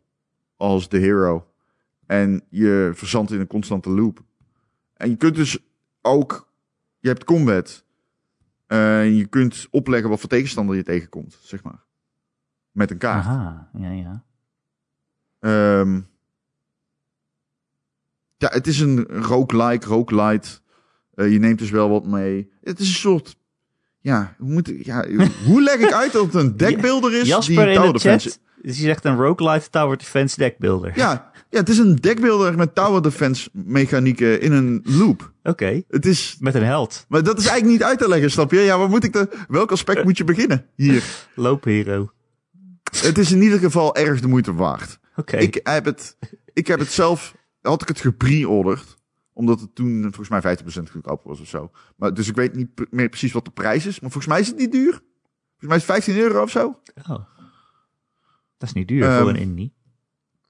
[0.55, 1.47] als de hero.
[2.05, 4.23] En je verzandt in een constante loop.
[4.93, 5.57] En je kunt dus
[6.01, 6.46] ook...
[6.99, 7.85] Je hebt combat.
[8.67, 11.83] En je kunt opleggen wat voor tegenstander je tegenkomt, zeg maar.
[12.71, 13.25] Met een kaart.
[13.25, 13.69] Aha.
[13.73, 14.23] Ja, ja.
[15.39, 16.01] Ehm,
[18.37, 20.59] ja, het is een roguelike, roguelite.
[21.13, 22.51] Eh, je neemt dus wel wat mee.
[22.61, 23.35] Het is een soort...
[23.99, 25.07] Ja, hoe, moet ja,
[25.45, 28.37] hoe leg ik uit dat het een deckbuilder is Jasper die in de.
[28.61, 28.73] Chat.
[28.73, 30.91] Die zegt een roguelite tower defense deckbuilder.
[30.95, 35.31] Ja, ja, het is een deckbuilder met Tower Defense mechanieken in een loop.
[35.43, 35.83] Oké.
[35.87, 36.37] Het is...
[36.39, 37.05] Met een held.
[37.09, 38.59] Maar dat is eigenlijk niet uit te leggen, snap je?
[38.59, 41.03] Ja, waar moet ik de, welk aspect moet je beginnen hier?
[41.35, 42.11] Loophero.
[43.01, 44.99] Het is in ieder geval erg de moeite waard.
[45.15, 45.37] Oké.
[45.37, 46.17] Ik heb het,
[46.53, 48.95] ik heb het zelf, had ik het gepre-orderd.
[49.33, 51.71] Omdat het toen volgens mij 15% goedkoper was of zo.
[51.95, 53.99] Maar, dus ik weet niet meer precies wat de prijs is.
[53.99, 54.91] Maar volgens mij is het niet duur.
[54.91, 56.79] Volgens mij is het 15 euro of zo.
[57.09, 57.36] Oh.
[58.57, 59.73] Dat is niet duur Ehm, voor een indie.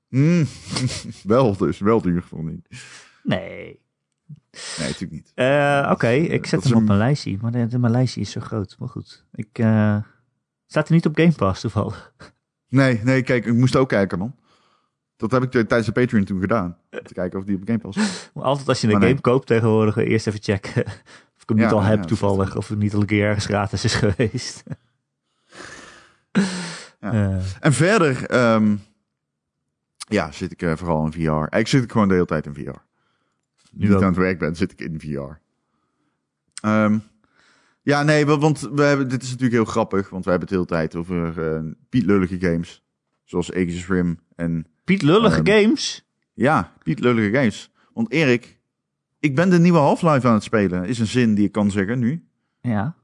[0.10, 0.46] Hmm.
[1.24, 2.68] wel dus, wel duur voor niet.
[3.24, 3.80] Nee.
[4.78, 5.32] Nee, natuurlijk niet.
[5.36, 7.38] Eh, Oké, ik zet hem op een- mijn lijstje.
[7.42, 8.76] Maar de, mijn lijstje is zo groot.
[8.80, 9.26] Maar goed.
[9.34, 9.98] Ik, eh,
[10.66, 12.14] staat er niet op Game Pass toevallig?
[12.70, 14.36] Nee, nee, kijk, ik moest ook kijken, man.
[15.16, 16.78] Dat heb ik tijdens de Patreon toen gedaan.
[16.92, 17.98] Om te kijken of die op Game Pass.
[18.34, 19.22] Maar Altijd als je een Maar game nee.
[19.22, 20.86] koopt tegenwoordig, eerst even checken
[21.36, 22.56] of ik hem Ja, niet al heb ja, toevallig.
[22.56, 24.64] Of het niet al een keer ergens gratis is geweest.
[27.14, 27.40] Ja.
[27.60, 28.76] En verder, ehm,
[30.10, 31.20] Ja, zit ik eh, vooral in VR.
[31.30, 32.60] Eigenlijk zit ik gewoon de hele tijd in VR.
[33.72, 33.96] Nu ook.
[33.98, 35.40] ik aan het werk ben, zit ik in VR.
[36.68, 36.98] Ehm,
[37.82, 40.58] ja, nee, wa- want we hebben, dit is natuurlijk heel grappig, want we hebben het
[40.58, 42.84] de hele tijd over eh pietlullige games.
[43.24, 46.06] Zoals Aegis Rim en Piet Lullige Ehm, Games.
[46.34, 47.72] ja, pietlullige games.
[47.94, 48.60] Want Erik,
[49.20, 50.86] ik ben de nieuwe Half-Life aan het spelen.
[50.86, 52.28] Is een zin die ik kan zeggen nu.
[52.62, 52.96] Ja.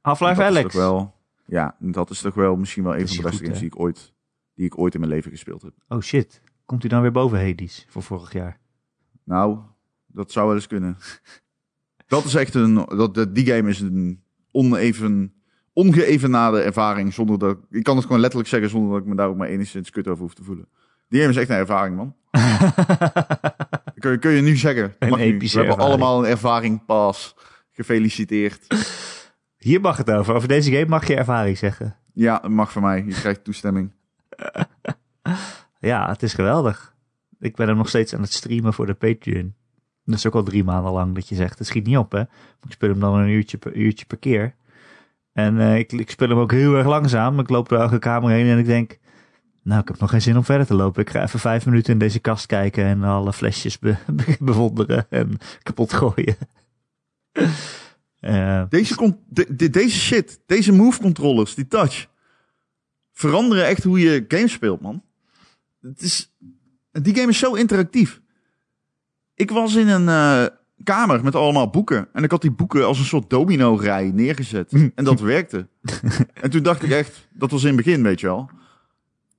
[0.00, 0.72] Half-Life Dat is Alex.
[0.72, 1.14] toch wel,
[1.50, 4.12] ja, dat is toch wel misschien wel een van de beste games die ik ooit,
[4.54, 5.72] die ik ooit in mijn leven gespeeld heb.
[5.88, 6.42] Oh shit.
[6.64, 8.58] Komt u dan weer boven Hades voor vorig jaar?
[9.24, 9.58] Nou,
[10.06, 10.96] dat zou wel eens kunnen.
[12.06, 12.74] Dat is echt een.
[12.74, 15.32] Dat, die game is een oneven,
[15.72, 17.14] ongeëvenaarde ervaring.
[17.14, 17.58] Zonder dat.
[17.70, 20.08] Ik kan het gewoon letterlijk zeggen zonder dat ik me daar ook maar enigszins kut
[20.08, 20.68] over hoef te voelen.
[21.08, 22.14] Die game is echt een ervaring, man.
[23.98, 24.94] Kun je, kun je nu zeggen.
[24.98, 25.14] Een nu.
[25.16, 25.80] We hebben ervaring.
[25.80, 27.36] allemaal een ervaring pas.
[27.70, 28.66] Gefeliciteerd.
[29.60, 30.34] Hier mag het over.
[30.34, 31.96] Over deze game mag je ervaring zeggen.
[32.12, 33.04] Ja, dat mag van mij.
[33.04, 33.92] Je krijgt toestemming.
[35.80, 36.94] Ja, het is geweldig.
[37.38, 39.54] Ik ben hem nog steeds aan het streamen voor de Patreon.
[40.04, 42.20] Dat is ook al drie maanden lang dat je zegt, het schiet niet op hè.
[42.20, 44.54] Ik speel hem dan een uurtje per, uurtje per keer.
[45.32, 47.38] En eh, ik, ik speel hem ook heel erg langzaam.
[47.38, 48.98] Ik loop door elke kamer heen en ik denk...
[49.62, 51.02] Nou, ik heb nog geen zin om verder te lopen.
[51.02, 55.06] Ik ga even vijf minuten in deze kast kijken en alle flesjes be- be- bewonderen
[55.10, 56.36] en kapot gooien.
[58.20, 62.06] Eh, Deze, con- de- de- deze shit, deze move controllers, die touch,
[63.12, 65.02] veranderen echt hoe je games speelt, man.
[65.80, 66.32] Het is,
[66.92, 68.20] die game is zo interactief.
[69.34, 70.46] Ik was in een eh,
[70.84, 72.08] kamer met allemaal boeken.
[72.12, 74.72] En ik had die boeken als een soort domino-rij neergezet.
[74.94, 75.68] En dat werkte.
[76.42, 78.50] En toen dacht ik echt, dat was in het begin, weet je wel.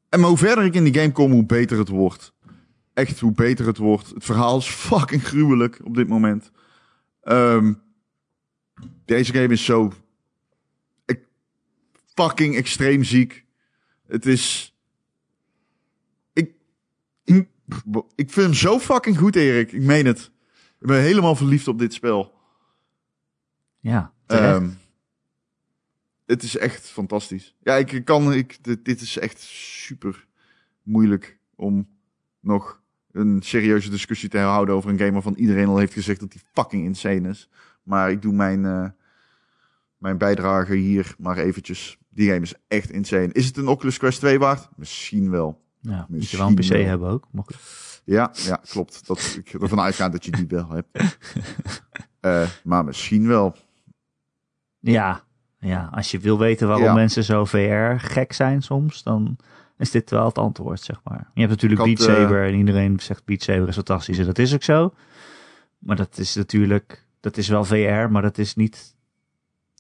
[0.10, 2.34] En maar hoe verder ik in die game kom, hoe beter het wordt.
[2.94, 4.10] Echt, hoe beter het wordt.
[4.10, 6.52] Het verhaal is fucking gruwelijk op dit moment.
[7.22, 7.74] Ehm,
[9.06, 9.94] deze game is zo
[12.14, 13.46] fucking extreem ziek.
[14.08, 14.76] Het is.
[16.34, 16.52] Ik,
[17.24, 17.50] ik.
[18.16, 19.72] Ik vind hem zo fucking goed, Erik.
[19.72, 20.32] Ik meen het.
[20.80, 22.34] Ik ben helemaal verliefd op dit spel.
[23.80, 24.14] ja.
[24.28, 24.70] Ehm,
[26.26, 27.56] het is echt fantastisch.
[27.64, 28.34] Ja, ik ik kan.
[28.34, 30.28] Ik, dit, dit is echt super
[30.84, 31.88] moeilijk om
[32.40, 36.32] nog een serieuze discussie te houden over een game waarvan iedereen al heeft gezegd dat
[36.32, 37.50] die fucking insane is.
[37.84, 38.86] Maar ik doe mijn, eh,
[39.98, 41.98] mijn bijdrage hier maar eventjes.
[42.10, 43.30] Die game is echt insane.
[43.32, 44.70] Is het een Oculus Quest 2 waard?
[44.76, 45.62] Misschien wel.
[45.80, 46.88] ja, moet je wel een PC misschien wel.
[46.88, 47.28] hebben ook.
[47.32, 47.56] Mocht
[48.04, 49.08] Ja, ja klopt.
[49.08, 50.90] Dat, ik ervan uitgaan dat je die wel hebt.
[52.20, 53.56] Eh, maar misschien wel.
[54.80, 55.24] Ja,
[55.60, 56.94] ja, als je wil weten waarom Ja.
[56.94, 59.38] mensen zo VR gek zijn soms, dan
[59.78, 61.30] is dit wel het antwoord, zeg maar.
[61.34, 64.26] Je hebt natuurlijk had, Beat eh, Saber en iedereen zegt Beat Saber is fantastisch en
[64.26, 64.94] dat is ook zo.
[65.78, 68.96] Maar dat is natuurlijk, dat is wel VR, maar dat is niet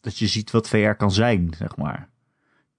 [0.01, 2.09] dat je ziet wat VR kan zijn, zeg maar.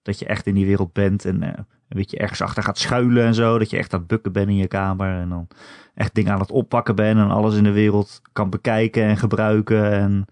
[0.02, 3.24] Dat je echt in die wereld bent en eh, een beetje ergens achter gaat schuilen
[3.24, 3.58] en zo.
[3.58, 5.48] Dat je echt aan het bukken bent in je kamer en dan
[5.94, 9.92] echt dingen aan het oppakken bent en alles in de wereld kan bekijken en gebruiken
[9.92, 10.26] en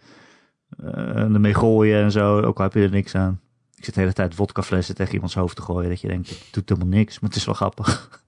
[0.78, 2.40] eh, ermee gooien en zo.
[2.40, 3.40] Ook al heb je er niks aan.
[3.74, 5.88] Ik zit de hele tijd vodkaflessen tegen iemands hoofd te gooien.
[5.88, 8.20] Dat je denkt, het doet helemaal niks, maar het is wel grappig.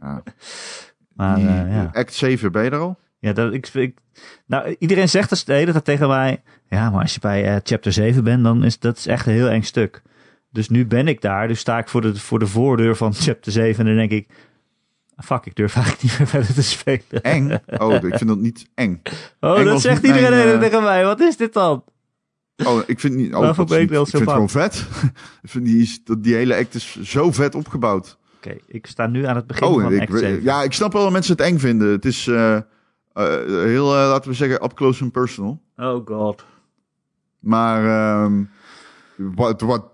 [0.00, 0.22] Ja.
[1.12, 1.90] Maar eh, ja.
[1.92, 2.98] Act 7, ben je er al?
[3.22, 3.98] Ja, dat, ik, ik,
[4.46, 6.42] nou, iedereen zegt dus de hele tijd tegen mij...
[6.68, 9.32] Ja, maar als je bij eh, chapter 7 bent, dan is dat is echt een
[9.32, 10.02] heel eng stuk.
[10.50, 11.48] Dus nu ben ik daar.
[11.48, 14.28] Dus sta ik voor de, voor de voordeur van chapter 7 en dan denk ik...
[15.16, 17.22] Fuck, ik durf eigenlijk niet meer verder te spelen.
[17.22, 17.58] Eng?
[17.78, 19.02] Oh, ik vind dat niet eng.
[19.40, 21.04] Oh, Eng dat zegt iedereen mijn, eh, tegen mij.
[21.04, 21.84] Wat is dit dan?
[22.64, 23.34] Oh, ik vind niet.
[23.34, 24.86] Oh, dat ik niet- vind het gewoon vet.
[25.42, 28.18] ik vind die, dat- die hele act is zo vet opgebouwd.
[28.36, 30.42] Oké, ik sta nu aan het begin Oh, van ik, act 7.
[30.42, 31.88] ja, ik snap wel dat mensen het eng vinden.
[31.90, 32.58] Het is eh,
[33.14, 35.62] heel, eh, laten we zeggen, up close and personal.
[35.76, 36.44] Oh god.
[37.38, 38.44] Maar ehm,
[39.16, 39.84] wat, wat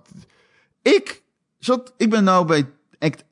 [0.83, 1.23] ik
[1.59, 3.25] zat, ik ben nou bij act,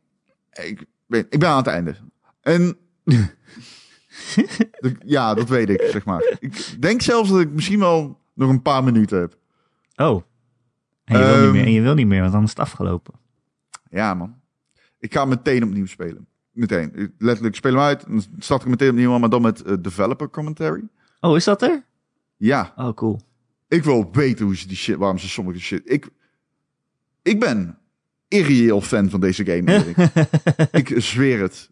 [0.52, 1.96] ik ben, ik ben aan het einde.
[2.40, 2.76] En
[5.04, 6.36] ja, dat weet ik, zeg maar.
[6.38, 9.36] Ik denk zelfs dat ik misschien wel nog een paar minuten heb.
[9.96, 10.22] Oh.
[11.04, 11.52] En je, wil niet Ehm.
[11.52, 13.14] meer, en je wil niet meer, want dan is het afgelopen.
[13.90, 14.40] Ja, man.
[14.98, 16.26] Ik ga meteen opnieuw spelen.
[16.56, 16.94] Meteen.
[16.94, 18.04] Ik- Letterlijk, ik speel hem uit.
[18.06, 20.82] Dan start ik meteen opnieuw, maar dan met eh, developer commentary.
[21.20, 21.84] Oh, is dat er?
[22.36, 23.20] Ja, Oh, cool.
[23.68, 25.82] ik wil weten hoe ze die shit, waarom ze sommige shit.
[25.84, 26.08] Ik,
[27.22, 27.78] ik ben
[28.28, 29.72] irreëel fan van deze game.
[29.72, 29.96] Erik.
[30.90, 31.70] ik zweer het.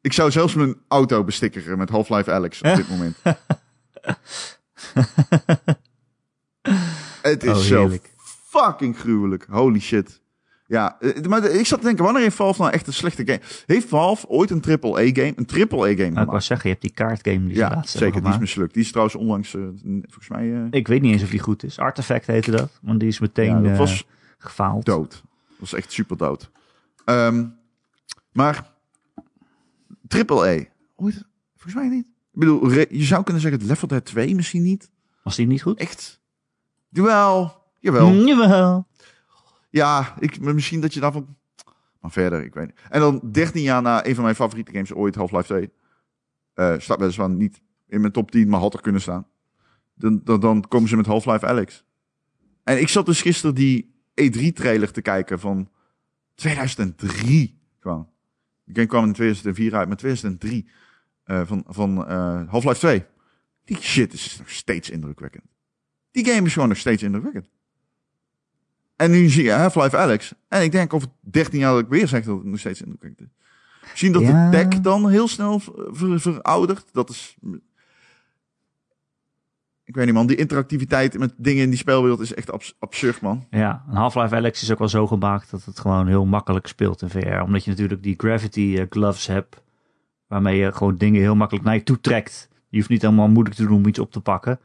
[0.00, 3.16] Ik zou zelfs mijn auto bestikkeren met Half-Life Alex op dit moment.
[7.22, 7.90] het is Oh, zo
[8.48, 9.46] fucking gruwelijk.
[9.50, 10.20] Holy shit.
[10.68, 13.40] Ja, eh, maar ik zat te denken, wanneer heeft Valve nou echt een slechte game?
[13.66, 17.38] Heeft Valve ooit een triple-A-game, een triple-A-game Nou, ik wou zeggen, je hebt die kaartgame
[17.46, 18.22] die ze Ja, laatst zeker.
[18.22, 18.74] Die is mislukt.
[18.74, 19.62] Die is trouwens onlangs, eh,
[20.02, 21.78] volgens mij, eh, Ik weet niet eens of die goed is.
[21.78, 22.78] Artifact heette dat.
[22.82, 24.04] Want die is meteen ja, dat was
[24.38, 24.84] gefaald.
[24.84, 25.10] dood.
[25.48, 26.50] Dat was echt super dood.
[27.04, 27.44] Ehm,
[28.32, 28.72] Maar
[30.08, 30.64] triple A.
[30.96, 31.24] Ooit?
[31.56, 32.04] Volgens mij niet.
[32.32, 34.90] Ik bedoel, je zou kunnen zeggen 4 Dead 2 misschien niet.
[35.22, 35.78] Was die niet goed?
[35.78, 36.20] Echt.
[36.88, 37.56] Duel.
[37.80, 38.10] Jawel.
[38.10, 38.87] Mm, Jawel.
[39.68, 41.36] Ja, ik, misschien dat je daarvan...
[42.00, 42.80] Maar verder, ik weet niet.
[42.88, 45.70] En dan 13 jaar na een van mijn favoriete games ooit, Half-Life 2.
[46.54, 49.26] eh staat weliswaar niet in mijn top 10, maar had er kunnen staan.
[49.94, 51.84] Dan, dan, dan komen ze met Half-Life Alex.
[52.64, 55.70] En ik zat dus gisteren die E3-trailer te kijken van
[56.34, 57.60] 2003.
[57.80, 58.08] Gewoon.
[58.64, 60.68] Die game kwam in 2004 uit, maar 2003
[61.22, 63.04] eh, van, van eh, Half-Life 2.
[63.64, 65.44] Die shit is nog steeds indrukwekkend.
[66.10, 67.48] Die game is gewoon nog steeds indrukwekkend.
[68.98, 70.32] En nu zie je Half-Life Alex.
[70.48, 73.28] En ik denk over 13 jaar dat ik weer zeg dat het nog steeds indrukwekkend
[73.28, 73.34] is.
[73.90, 74.50] Misschien dat Ja.
[74.50, 76.84] de tech dan heel snel ver- ver- veroudert.
[76.92, 77.36] Dat is...
[79.84, 83.20] Ik weet niet man, die interactiviteit met dingen in die spelwereld is echt abs- absurd
[83.20, 83.46] man.
[83.50, 87.02] Ja, en Half-Life Alex is ook wel zo gemaakt dat het gewoon heel makkelijk speelt
[87.02, 87.40] in VR.
[87.40, 89.62] Omdat je natuurlijk die gravity eh, gloves hebt,
[90.26, 92.48] waarmee je gewoon dingen heel makkelijk naar je toe trekt.
[92.68, 94.58] Je hoeft niet helemaal moeilijk te doen om iets op te pakken.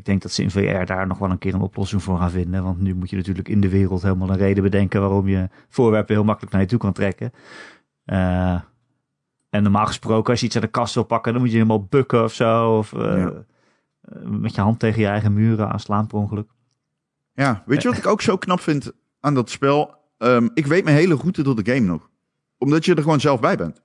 [0.00, 2.30] Ik denk dat ze in VR daar nog wel een keer een oplossing voor gaan
[2.30, 2.62] vinden.
[2.62, 6.14] Want nu moet je natuurlijk in de wereld helemaal een reden bedenken waarom je voorwerpen
[6.14, 7.32] heel makkelijk naar je toe kan trekken.
[8.04, 8.60] Eh,
[9.50, 11.84] en normaal gesproken, als je iets uit de kast wil pakken, dan moet je helemaal
[11.84, 12.76] bukken of zo.
[12.76, 13.32] Of eh, Ja.
[14.00, 16.50] eh, met je hand tegen je eigen muren aanslaan per ongeluk.
[17.34, 19.94] Ja, weet je wat ik ook zo knap vind aan dat spel?
[20.18, 22.10] Ehm, ik weet mijn hele route door de game nog.
[22.58, 23.82] Omdat je er gewoon zelf bij bent.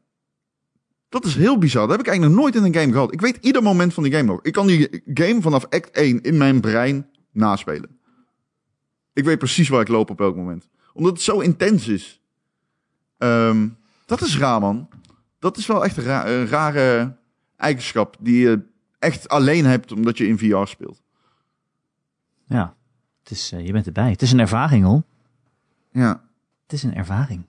[1.16, 1.82] Dat is heel bizar.
[1.82, 3.14] Dat heb ik eigenlijk nog nooit in een game gehad.
[3.14, 4.40] Ik weet ieder moment van die game nog.
[4.42, 8.00] Ik kan die game vanaf act 1 in mijn brein naspelen.
[9.14, 10.70] Ik weet precies waar ik loop op elk moment.
[10.94, 12.22] Omdat het zo intens is.
[13.18, 13.68] Ehm,
[14.06, 14.90] dat is raar, man.
[15.40, 17.16] Dat is wel echt een, ra- een rare
[17.58, 18.62] eigenschap die je
[19.00, 21.02] echt alleen hebt omdat je in VR speelt.
[22.46, 22.76] Ja,
[23.24, 24.10] het is, eh, je bent erbij.
[24.10, 25.04] Het is een ervaring, hoor.
[25.92, 26.24] Ja.
[26.64, 27.46] Het is een ervaring.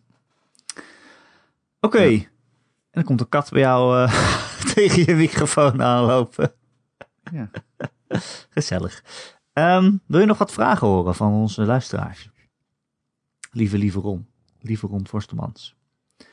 [1.81, 2.27] Oké.
[2.97, 4.13] Dan komt een kat bij jou eh,
[4.75, 6.53] tegen je microfoon aanlopen.
[7.33, 7.51] ja.
[8.51, 9.05] Gezellig.
[9.53, 12.31] Ehm, wil je nog wat vragen horen van onze luisteraars?
[13.51, 14.29] Lieve, lieve Ron.
[14.61, 15.77] Lieve Ron Forstemans.
[16.19, 16.27] Eh,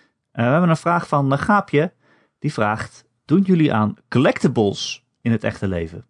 [0.46, 1.94] we hebben een vraag van uh, Gaapje.
[2.40, 6.06] Die vraagt, doen jullie aan collectibles in het echte leven?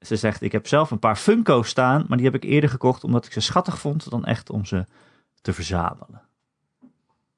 [0.00, 3.04] Ze zegt, ik heb zelf een paar Funko's staan, maar die heb ik eerder gekocht
[3.04, 4.86] omdat ik ze schattig vond dan echt om ze
[5.40, 6.25] te verzamelen.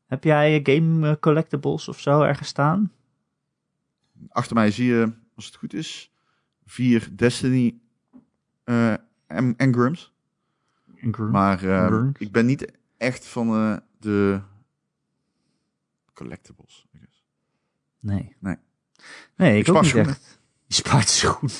[0.08, 2.92] Heb jij eh, game eh, collectibles of zo ergens staan?
[4.28, 6.12] Achter mij zie je, als het goed is,
[6.64, 7.78] vier Destiny
[8.64, 8.94] eh
[9.26, 10.14] en engrams.
[11.30, 11.62] Maar
[12.18, 14.40] ik ben niet echt van de
[16.14, 16.86] collectibles.
[18.00, 18.36] Nee.
[18.38, 18.56] Nee.
[19.36, 20.40] Nee, ik, Ik ook niet echt.
[20.66, 21.56] Je spaart schoenen.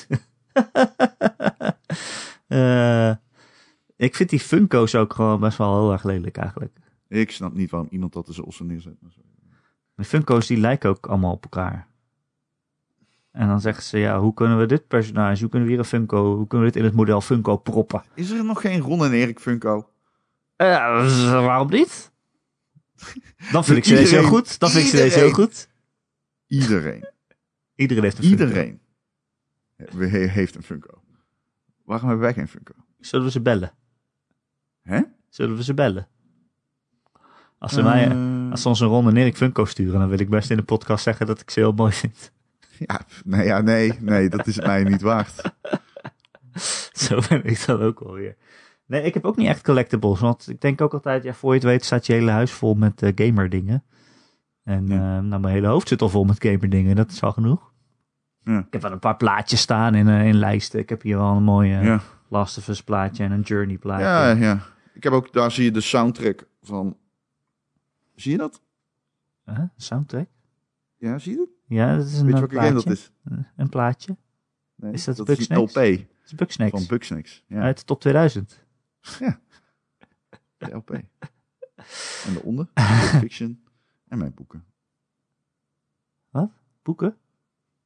[2.47, 3.15] Eh,
[3.95, 6.79] ik vind die Funko's ook gewoon best wel heel erg lelijk eigenlijk.
[7.09, 8.93] Ik snap niet waarom iemand dat zo ossen neerzet.
[9.95, 11.87] De Funko's die lijken ook allemaal op elkaar.
[13.31, 15.89] En dan zeggen ze, ja, hoe kunnen we dit personage, hoe kunnen we hier een
[15.89, 18.03] Funko, hoe kunnen we dit in het model Funko proppen?
[18.13, 19.89] Is er nog geen Ron en Erik Funko?
[20.55, 22.11] Eh, dus waarom niet?
[23.51, 24.59] Dan vind ik ze deze heel Iedereen- goed.
[24.59, 25.69] Dan vind ik ze deze heel iedereen- goed.
[26.47, 27.07] Iedereen.
[27.75, 28.43] Iedereen heeft een Funko.
[28.45, 28.79] Iedereen
[29.75, 31.01] he- he- heeft een Funko.
[31.83, 32.73] Waarom hebben wij geen Funko?
[32.99, 33.71] Zullen we ze bellen?
[34.81, 35.01] Hè?
[35.29, 36.07] Zullen we ze bellen?
[37.59, 40.19] Als ze, mij, Eh, als ze ons een Ron en Erik Funko sturen, dan wil
[40.19, 42.31] ik best in de podcast zeggen dat ik ze heel mooi vind.
[42.79, 45.41] Ja, nee, ja, nee, nee, dat is het mij niet waard.
[46.93, 48.35] Zo ben ik dan ook alweer.
[48.85, 50.19] Nee, ik heb ook niet echt collectibles.
[50.19, 52.73] Want ik denk ook altijd, ja, voor je het weet staat je hele huis vol
[52.73, 53.83] met eh, gamer dingen.
[54.63, 54.93] En Ja.
[54.95, 56.95] eh, nou, mijn hele hoofd zit al vol met gamer dingen.
[56.95, 57.71] Dat is al genoeg.
[58.43, 58.57] Ja.
[58.59, 60.79] Ik heb wel een paar plaatjes staan in, eh, in lijsten.
[60.79, 61.99] Ik heb hier wel een mooie Ja.
[62.29, 64.05] Last of Us plaatje en een Journey plaatje.
[64.05, 64.59] Ja, ja.
[64.93, 66.97] Ik heb ook, daar zie je de soundtrack van.
[68.19, 68.61] Zie je dat?
[69.45, 69.63] Huh?
[69.75, 70.29] Soundtrack?
[70.97, 71.49] Ja, zie je dat?
[71.65, 72.91] Ja, dat is een Weet je eh, welke game dat plaatje.
[72.91, 73.11] is?
[73.55, 74.17] Een plaatje.
[74.75, 75.61] Nee, Is dat dat is Bugsnax?
[75.61, 76.71] LP Dat is Bugsnax.
[76.71, 77.43] van Bugsnax.
[77.47, 78.65] Ja, Uit de top 2000.
[80.57, 80.89] de LP.
[82.25, 83.63] En daaronder, Pulp Fiction
[84.07, 84.63] en mijn boeken.
[86.81, 87.17] Boeken?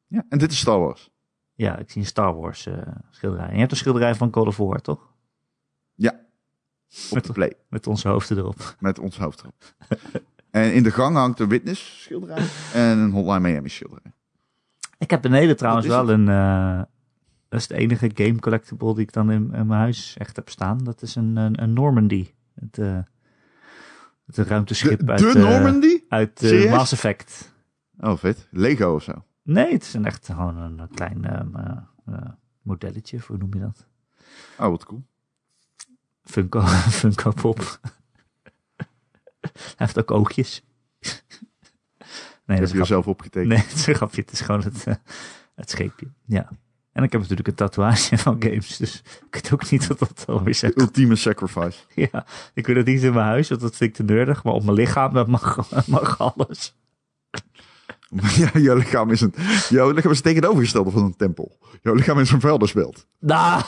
[0.07, 1.11] Ja, en dit is Star Wars.
[1.53, 3.47] Ja, ik zie een Star Wars eh, schilderij.
[3.47, 5.13] En je hebt een schilderij van God of War, toch?
[5.95, 6.22] Ja,
[7.09, 8.75] op Met- de play, Met onze hoofden erop.
[8.79, 9.73] met ons hoofd erop.
[10.51, 14.11] en in de gang hangt een Witness schilderij en een Hotline Miami schilderij.
[14.97, 16.29] Ik heb beneden trouwens wel een...
[16.29, 16.81] eh,
[17.49, 20.49] dat is de enige game collectible die ik dan in, in mijn huis echt heb
[20.49, 20.77] staan.
[20.83, 22.27] Dat is een, een, een Normandy.
[22.59, 22.99] Het, eh,
[24.25, 26.03] het ruimteschip De, uit, de eh, Normandy?
[26.09, 26.67] uit?
[26.69, 27.53] Mass Effect.
[27.99, 28.47] Oh, vet.
[28.51, 29.11] Lego of zo.
[29.43, 31.25] Nee, het is een echt gewoon een, een klein
[32.61, 33.19] modelletje.
[33.27, 33.87] Hoe noem je dat?
[34.59, 35.03] Oh, wat cool.
[36.24, 36.61] Funko,
[36.99, 37.80] Funko Pop.
[39.41, 40.63] Hij heeft ook oogjes.
[42.45, 43.47] Nee, heb dat je er een zelf opgetekend.
[43.49, 44.21] Nee, het is een grapje.
[44.21, 44.95] Het is gewoon het, eh,
[45.55, 46.07] het scheepje.
[46.26, 46.49] Ja.
[46.91, 48.78] En ik heb natuurlijk een tatoeage van games.
[48.78, 50.80] Dus ik weet ook niet wat dat alweer zegt.
[50.80, 51.80] Ultieme sacrifice.
[51.95, 54.43] Ja, ik wil het niet in mijn huis, want dat vind ik te nerdig.
[54.43, 56.76] Maar op mijn lichaam, dat mag, mag alles.
[58.36, 59.34] Ja, jouw lichaam is een,
[59.69, 61.57] jouw lichaam is tegenovergestelde van een tempel.
[61.82, 63.07] Jouw lichaam is een vuilnisbelt.
[63.19, 63.63] Nou,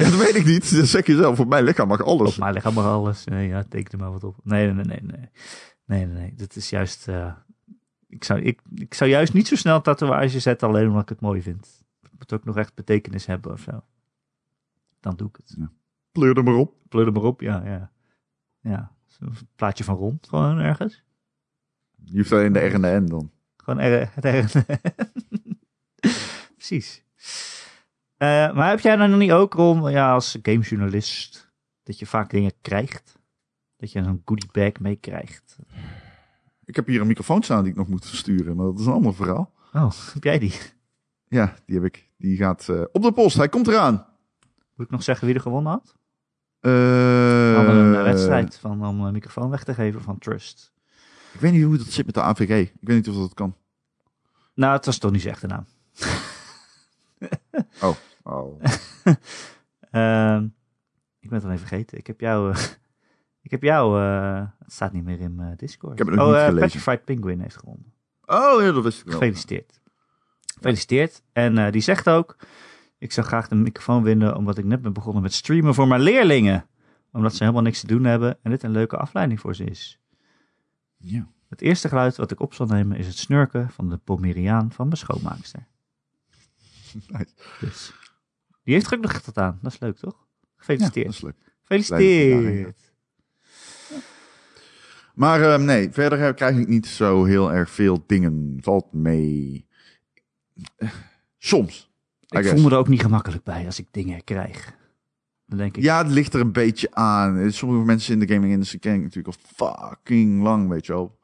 [0.00, 0.76] Ja, dat weet ik niet.
[0.76, 1.40] Dat zeg je zelf.
[1.40, 2.32] Op mijn lichaam mag alles.
[2.32, 3.24] op mijn lichaam mag alles.
[3.24, 4.36] Nee, ja, teken er maar wat op.
[4.42, 5.28] Nee, nee, nee, nee.
[5.84, 6.34] Nee, nee, nee.
[6.34, 7.08] Dat is juist...
[7.08, 7.32] eh,
[8.08, 11.08] ik, zou, ik, ik zou juist niet zo snel een tatoeage zetten, alleen omdat ik
[11.08, 11.84] het mooi vind.
[12.02, 13.84] Het moet ook nog echt betekenis hebben of zo.
[15.00, 15.56] Dan doe ik het.
[16.12, 16.74] Pleur er maar op.
[16.88, 17.90] Pleur er maar op, ja, ja.
[18.60, 21.02] Ja, zo'n plaatje van rond, gewoon ergens.
[22.04, 23.30] Je hoeft alleen de R en de N dan.
[23.56, 24.64] Gewoon er, het er.
[26.56, 27.04] Precies.
[28.20, 31.50] Eh, maar heb jij dan nog niet ook, Ron, ja, als gamejournalist,
[31.82, 33.18] dat je vaak dingen krijgt?
[33.76, 35.58] Dat je een goodie bag meekrijgt?
[36.64, 38.56] Ik heb hier een microfoon staan die ik nog moet versturen.
[38.56, 39.52] Maar dat is een ander verhaal.
[39.72, 40.52] Oh, heb jij die?
[41.28, 42.08] Ja, die heb ik.
[42.16, 43.36] Die gaat eh, op de post.
[43.36, 44.06] Hij komt eraan.
[44.74, 45.94] Moet ik nog zeggen wie er gewonnen had?
[46.60, 50.72] We hadden een wedstrijd van, om een microfoon weg te geven van Trust.
[51.32, 52.68] Ik weet niet hoe dat zit met de AVG.
[52.68, 53.56] Ik weet niet of dat kan.
[54.54, 55.66] Nou, het was toch niet zijn echte naam.
[57.82, 57.96] Oh.
[59.90, 60.44] Ehm,
[61.18, 61.98] ik ben het al even vergeten.
[61.98, 62.52] Ik heb jou...
[62.52, 62.62] eh,
[63.46, 64.00] ik heb jou...
[64.00, 65.92] eh, het staat niet meer in Discord.
[65.92, 66.68] Ik heb het nog oh, niet eh, gelezen.
[66.68, 67.92] Petrified Penguin heeft gewonnen.
[68.24, 69.14] oh, ja, dat wist ik wel.
[69.14, 69.80] Gefeliciteerd.
[70.54, 71.22] Gefeliciteerd.
[71.32, 72.36] En die zegt ook...
[72.98, 76.00] Ik zou graag de microfoon winnen omdat ik net ben begonnen met streamen voor mijn
[76.00, 76.66] leerlingen.
[77.12, 80.00] Omdat ze helemaal niks te doen hebben en dit een leuke afleiding voor ze is.
[80.96, 81.28] Ja.
[81.48, 84.86] Het eerste geluid wat ik op zal nemen is het snurken van de Pomeriaan van
[84.86, 85.66] mijn schoonmaakster.
[87.08, 87.34] Nice.
[87.60, 87.92] Dus
[88.64, 89.58] die heeft er ook nog aan.
[89.62, 90.16] Dat is leuk, toch?
[90.40, 91.06] Ja, Gefeliciteerd.
[91.06, 91.36] dat is leuk.
[91.60, 92.92] Gefeliciteerd.
[95.14, 98.58] Maar eh, nee, verder eh, krijg ik niet zo heel erg veel dingen.
[98.60, 99.66] Valt mee.
[100.76, 100.90] Eh,
[101.38, 101.90] Soms.
[102.28, 104.78] Ik voel me er ook niet gemakkelijk bij als ik dingen krijg.
[105.46, 107.38] Dan denk ik, Ja, het ligt er een beetje aan.
[107.38, 110.92] Eh, Sommige mensen in de gaming industrie ken ik natuurlijk al fucking lang, weet je
[110.92, 111.18] wel.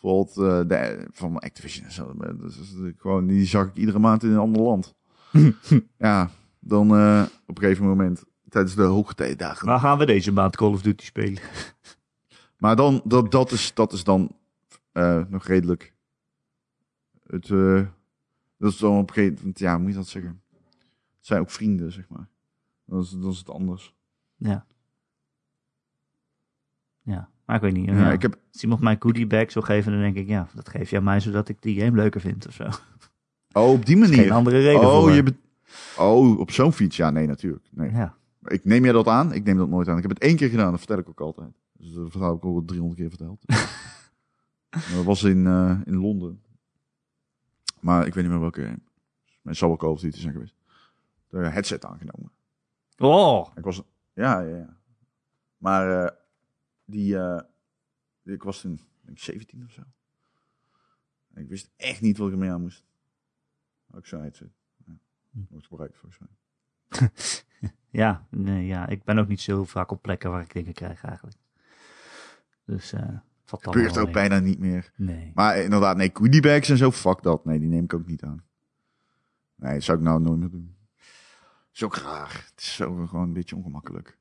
[0.00, 0.34] Bijvoorbeeld
[0.68, 2.14] de, van Activision en zo.
[2.46, 4.94] Is gewoon, die zag ik iedere maand in een ander land.
[5.98, 9.66] ja, dan eh, op een gegeven moment tijdens de hoogtijdagen.
[9.66, 11.42] waar gaan we deze maand Call of Duty spelen?
[12.58, 14.36] Maar dan, dat, dat, is, dat is dan
[14.92, 15.94] eh, nog redelijk.
[17.26, 17.82] Het, eh,
[18.56, 20.42] dat is dan op een gegeven moment, ja, moet je dat zeggen?
[21.16, 22.28] Het zijn ook vrienden, zeg maar.
[22.84, 23.94] Dat is, dat is het anders.
[24.36, 24.66] Ja.
[27.02, 27.86] Ja, maar ik weet niet.
[27.86, 28.12] Ja, ja.
[28.12, 30.90] ik heb, Als iemand mij goodie bag zou geven, dan denk ik, ja, dat geef
[30.90, 32.68] je aan mij zodat ik die game leuker vind of zo.
[33.52, 34.14] Oh, op die manier.
[34.14, 35.12] geen andere reden oh, voor.
[35.12, 35.34] je
[35.98, 36.96] oh, op zo'n fiets?
[36.96, 37.64] Ja, nee, natuurlijk.
[37.70, 37.90] Nee.
[37.90, 38.16] Ja.
[38.44, 39.32] Ik neem jij dat aan?
[39.32, 39.96] Ik neem dat nooit aan.
[39.96, 41.52] Ik heb het één keer gedaan, dat vertel ik ook altijd.
[41.72, 43.42] Dus dat verhaal heb ik al 300 keer verteld.
[44.94, 46.42] Dat was in, eh, in Londen.
[47.80, 49.54] Maar ik weet niet meer welke game.
[49.54, 50.54] Zal wel Call of Duty zijn geweest.
[51.28, 52.30] De headset aangenomen.
[52.98, 54.76] Oh, Ik was, ja, ja, ja.
[55.56, 56.16] Maar eh,
[56.84, 57.40] die, eh,
[58.22, 59.82] ik was toen denk ik 17 of zo.
[61.34, 62.84] Ik wist echt niet wat ik ermee aan moest.
[63.94, 64.50] Ook zo'n headset.
[65.38, 65.46] Ja.
[65.50, 67.10] Nooit gebruikt volgens mij.
[67.90, 68.86] ja, nee, ja.
[68.88, 71.36] Ik ben ook niet zo vaak op plekken waar ik dingen krijg eigenlijk.
[72.64, 73.00] Dus, eh
[73.44, 74.28] valt allemaal Gebeurt ook mee.
[74.28, 74.92] bijna niet meer.
[74.96, 75.32] Nee.
[75.34, 77.44] Maar inderdaad, nee, goodie bags en zo, fuck dat.
[77.44, 78.44] Nee, die neem ik ook niet aan.
[79.54, 80.76] Nee, dat zou ik nou nooit meer doen.
[81.70, 82.46] Zo graag.
[82.50, 84.18] Het is zo gewoon een beetje ongemakkelijk.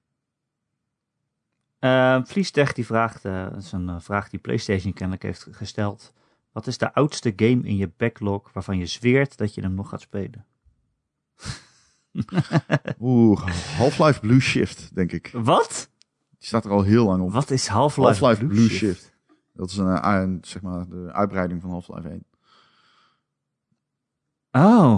[2.23, 6.13] Vliestech die vraagt, eh, dat is een eh, vraag die PlayStation kennelijk heeft gesteld.
[6.51, 9.89] Wat is de oudste game in je backlog waarvan je zweert dat je hem nog
[9.89, 10.45] gaat spelen?
[13.01, 13.41] Oeh,
[13.77, 15.29] Half-Life Blue Shift, denk ik.
[15.33, 15.89] Wat?
[16.37, 17.31] Die staat er al heel lang op.
[17.31, 19.15] Wat is Half-Life Blue, Shift.
[19.53, 22.25] Dat is een, eh, een, zeg maar, de uitbreiding van Half-Life 1.
[24.51, 24.97] Oh,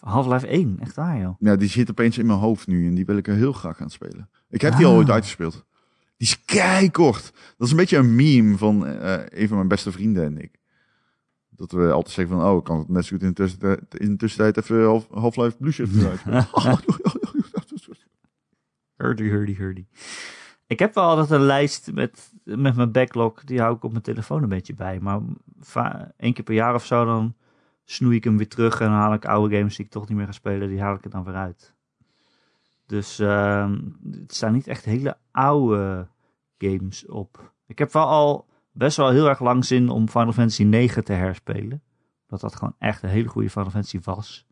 [0.00, 1.34] Half-Life 1, echt waar joh.
[1.38, 3.76] Ja, die zit opeens in mijn hoofd nu en die wil ik er heel graag
[3.76, 4.30] gaan spelen.
[4.48, 4.98] Ik heb die al Ah.
[4.98, 5.64] ooit uitgespeeld.
[6.16, 7.32] Die is keikort.
[7.56, 10.58] Dat is een beetje een meme van eh, een van mijn beste vrienden en ik.
[11.56, 13.94] Dat we altijd zeggen van, oh, ik kan het net zo goed in de tussentijd,
[13.94, 16.22] in de tussentijd even Half- Half-Life Blue Shift eruit.
[18.96, 19.86] Hurdy, hurdy, hurdy.
[20.66, 23.44] Ik heb wel altijd een lijst met, met mijn backlog.
[23.44, 25.00] Die hou ik op mijn telefoon een beetje bij.
[25.00, 25.20] Maar
[26.16, 27.34] één keer per jaar of zo dan
[27.84, 28.80] snoei ik hem weer terug.
[28.80, 30.68] En dan haal ik oude games die ik toch niet meer ga spelen.
[30.68, 31.74] Die haal ik er dan weer uit.
[32.86, 33.78] Dus ehm,
[34.10, 36.08] het staan niet echt hele oude
[36.58, 37.52] games op.
[37.66, 38.46] Ik heb wel al
[38.76, 41.82] best wel heel erg lang zin om Final Fantasy 9 te herspelen.
[42.26, 44.46] Dat dat gewoon echt een hele goede Final Fantasy was.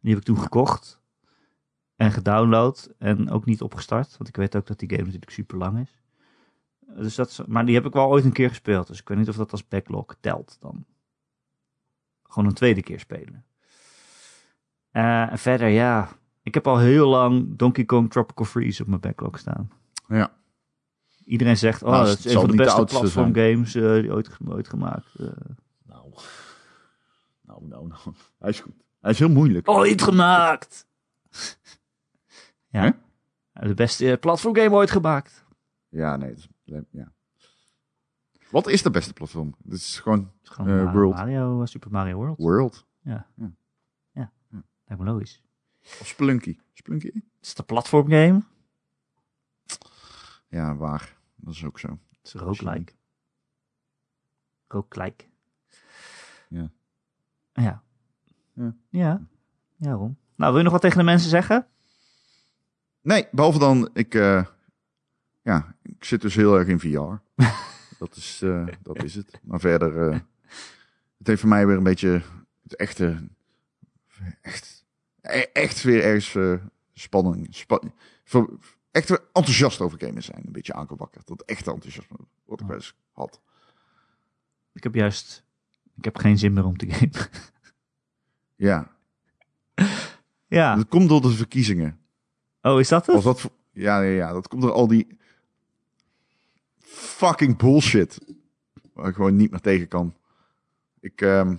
[0.00, 1.00] Die heb ik toen gekocht
[1.96, 4.16] en gedownload en ook niet opgestart.
[4.16, 6.02] Want ik weet ook dat die game natuurlijk super lang is.
[6.96, 8.86] Dus dat maar die heb ik wel ooit een keer gespeeld.
[8.86, 10.84] Dus ik weet niet of dat als backlog telt dan.
[12.22, 13.44] Gewoon een tweede keer spelen.
[14.90, 16.08] Eh, en verder, ja.
[16.42, 19.70] Ik heb al heel lang Donkey Kong Tropical Freeze op mijn backlog staan.
[20.08, 20.32] Ja.
[21.24, 24.12] Iedereen zegt, oh, Nou, dat het is een van de beste platform games eh, die
[24.12, 25.06] ooit, ooit gemaakt.
[25.18, 25.26] eh.
[25.86, 26.12] Nou.
[27.42, 28.00] Nou, nou, nou.
[28.38, 28.74] Hij is goed.
[29.00, 29.68] Hij is heel moeilijk.
[29.68, 30.86] ooit gemaakt!
[32.68, 32.96] ja.
[33.52, 35.44] De beste eh, platform game ooit gemaakt.
[35.88, 36.32] Ja, nee.
[36.32, 36.48] is-
[36.90, 37.12] ja.
[38.50, 39.54] Wat is de beste platform?
[39.64, 41.14] Het is gewoon Het is gewoon Ma- World.
[41.14, 42.38] Mario, Super Mario World.
[42.38, 42.86] World.
[44.86, 45.42] Lijkt me logisch.
[46.00, 46.58] Of Splunky.
[46.72, 47.06] Splunky?
[47.06, 48.42] Het is de platform game.
[50.54, 51.16] Ja, waar.
[51.36, 51.88] Dat is ook zo.
[51.88, 52.92] Het is roguelike.
[54.68, 55.24] Roguelike.
[56.48, 56.70] Ja.
[57.52, 57.82] Ja.
[58.52, 58.74] Ja.
[58.88, 59.26] Ja.
[59.76, 60.18] Ja, Ron.
[60.34, 61.66] Nou, wil je nog wat tegen de mensen zeggen?
[63.00, 64.44] Nee, behalve dan, ik, eh,
[65.42, 67.42] ja, ik zit dus heel erg in VR.
[67.98, 69.40] dat, is, eh, dat is het.
[69.42, 70.20] Maar verder, eh,
[71.18, 72.22] het heeft voor mij weer een beetje
[72.62, 73.28] het echte,
[74.40, 74.84] echt,
[75.20, 76.36] e- echt weer ergens
[76.92, 77.80] spanning, spa,
[78.24, 78.58] voor,
[78.94, 80.42] echt enthousiast over gamen zijn.
[80.46, 81.26] Een beetje aangewakkerd.
[81.26, 83.40] Dat echte enthousiasme wat ik eens had.
[84.72, 85.44] Ik heb juist...
[85.96, 87.28] Ik heb geen zin meer om te gamen.
[88.56, 88.90] Ja,
[90.46, 90.76] ja.
[90.76, 92.00] dat komt door de verkiezingen.
[92.62, 93.14] Oh, is dat het?
[93.14, 95.18] Als dat, ja, ja, ja, dat komt door al die
[96.78, 98.18] fucking bullshit.
[98.92, 100.14] Waar ik gewoon niet meer tegen kan.
[101.00, 101.56] Ik, ehm,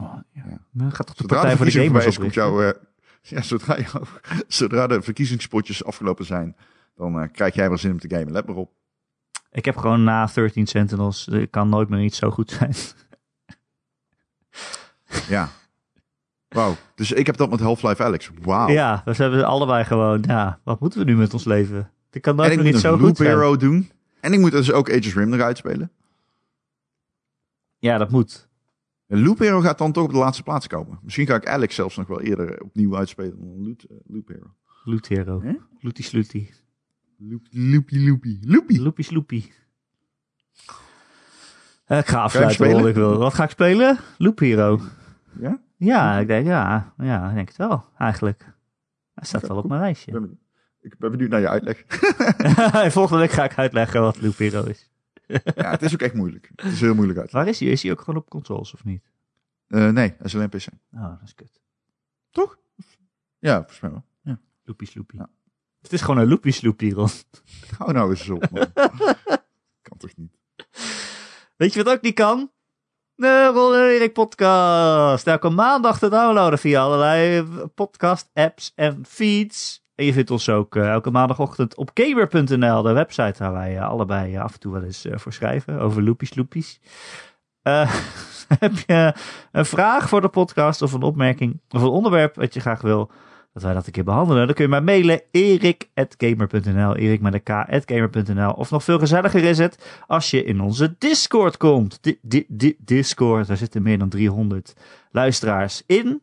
[0.00, 0.42] Oh, ja.
[0.48, 0.58] Ja.
[0.70, 2.82] Maar gaat toch de zodra Partij de voor de Gamers komt jouw, eh,
[3.34, 4.04] ja, zodra, jou,
[4.46, 6.56] zodra de verkiezingspotjes afgelopen zijn,
[6.96, 8.32] dan eh, krijg jij wel zin om te gamen.
[8.32, 8.70] Let maar op.
[9.50, 11.26] Ik heb gewoon na 13 Sentinels...
[11.26, 12.74] Er kan nooit meer iets zo goed zijn.
[15.28, 15.48] Ja.
[16.48, 16.76] Wauw.
[16.94, 18.30] Dus ik heb dat met Half-Life Alex.
[18.42, 18.68] Wauw.
[18.68, 20.24] Ja, dus hebben we allebei gewoon...
[20.26, 21.90] Ja, wat moeten we nu met ons leven?
[22.10, 23.28] Er kan nooit ik meer moet iets zo goed zijn.
[23.28, 23.90] Hero doen.
[24.20, 25.92] En ik moet dus ook Aegis Rim nog uitspelen.
[27.78, 28.47] Ja, dat moet.
[29.08, 30.98] Een Loop Hero gaat dan toch op de laatste plaats komen.
[31.02, 34.54] Misschien ga ik Alex zelfs nog wel eerder opnieuw uitspelen dan Loot, eh, Loop Hero.
[34.84, 35.42] Loot Hero.
[35.42, 35.52] Hè?
[35.80, 36.48] Looty Slooty.
[37.18, 38.82] Loop, loopie, loopie, loopie.
[38.82, 39.44] Loopy Sloopy.
[41.84, 43.18] Eh, ik ga afsluiten ik wil.
[43.18, 43.98] Wat ga ik spelen?
[44.18, 44.80] Loop Hero.
[45.40, 45.60] Ja?
[45.76, 48.54] Ja, ik denk, ja, ja, ik denk het wel, eigenlijk.
[49.14, 50.36] Hij staat wel op mijn lijstje.
[50.80, 51.84] Ik ben benieuwd naar je uitleg.
[52.92, 54.87] Volgende week ga ik uitleggen wat Loop Hero is.
[55.62, 56.50] ja, het is ook echt moeilijk.
[56.54, 57.30] Het is heel moeilijk uit.
[57.30, 57.68] Waar is hij?
[57.68, 59.02] Is hij ook gewoon op consoles of niet?
[59.66, 60.66] Eh, nee, dat is alleen PC.
[60.92, 61.60] Oh, dat is kut.
[62.30, 62.58] Toch?
[63.38, 64.04] Ja, volgens mij wel.
[64.22, 64.40] Ja.
[64.64, 65.16] Loopy Sloopy.
[65.16, 65.30] Ja.
[65.82, 67.08] Het is gewoon een Loopy Sloopy, Ron.
[67.78, 68.72] Hou nou eens op, man.
[69.88, 70.32] kan toch niet?
[71.56, 72.50] Weet je wat ook niet kan?
[73.14, 75.26] De Ron en Erik podcast.
[75.26, 79.86] Elke maandag te downloaden via allerlei podcast apps en feeds.
[79.98, 83.88] En je vindt ons ook eh, elke maandagochtend op gamer.nl, de website waar wij eh,
[83.88, 86.80] allebei eh, af en toe wel eens voor schrijven, over loopjes.
[87.62, 87.94] Eh,
[88.58, 89.14] heb je
[89.52, 93.10] een vraag voor de podcast of een opmerking of een onderwerp wat je graag wil
[93.52, 97.42] dat wij dat een keer behandelen, dan kun je mij mailen erik.gamer.nl, erik met een
[97.42, 98.50] k.gamer.nl.
[98.50, 101.98] Of nog veel gezelliger is het als je in onze Discord komt.
[102.00, 104.74] Di- di- di- Discord, daar zitten meer dan 300
[105.10, 106.22] luisteraars in.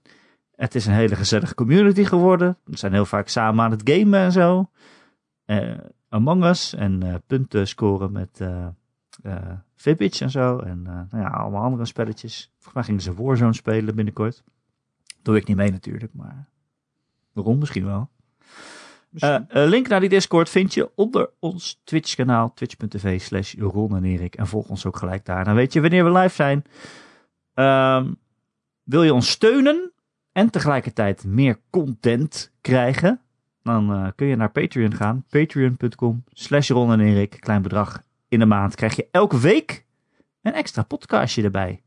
[0.56, 2.58] Het is een hele gezellige community geworden.
[2.64, 4.70] We zijn heel vaak samen aan het gamen en zo.
[5.46, 5.78] Eh,
[6.10, 8.68] Among Us en eh, punten scoren met eh
[9.76, 10.58] Fibbage en zo.
[10.60, 12.52] En nou ja, allemaal andere spelletjes.
[12.54, 14.44] Volgens mij gingen ze Warzone spelen binnenkort.
[15.22, 16.50] Doe ik niet mee natuurlijk, maar
[17.34, 18.10] Ron misschien wel.
[19.50, 22.54] Link naar die Discord vind je onder ons Twitch kanaal.
[22.54, 24.36] Twitch.tv slash Ron en Erik.
[24.36, 25.44] En volg ons ook gelijk daar.
[25.44, 26.64] Dan weet je wanneer we live zijn.
[27.54, 28.12] Ehm,
[28.84, 29.92] wil je ons steunen
[30.36, 33.22] en tegelijkertijd meer content krijgen?
[33.64, 35.24] Dan eh, kun je naar Patreon gaan.
[35.30, 37.38] Patreon.com slash Ron en Erik.
[37.40, 38.76] Klein bedrag in de maand.
[38.76, 39.86] Krijg je elke week
[40.42, 41.84] een extra podcastje erbij.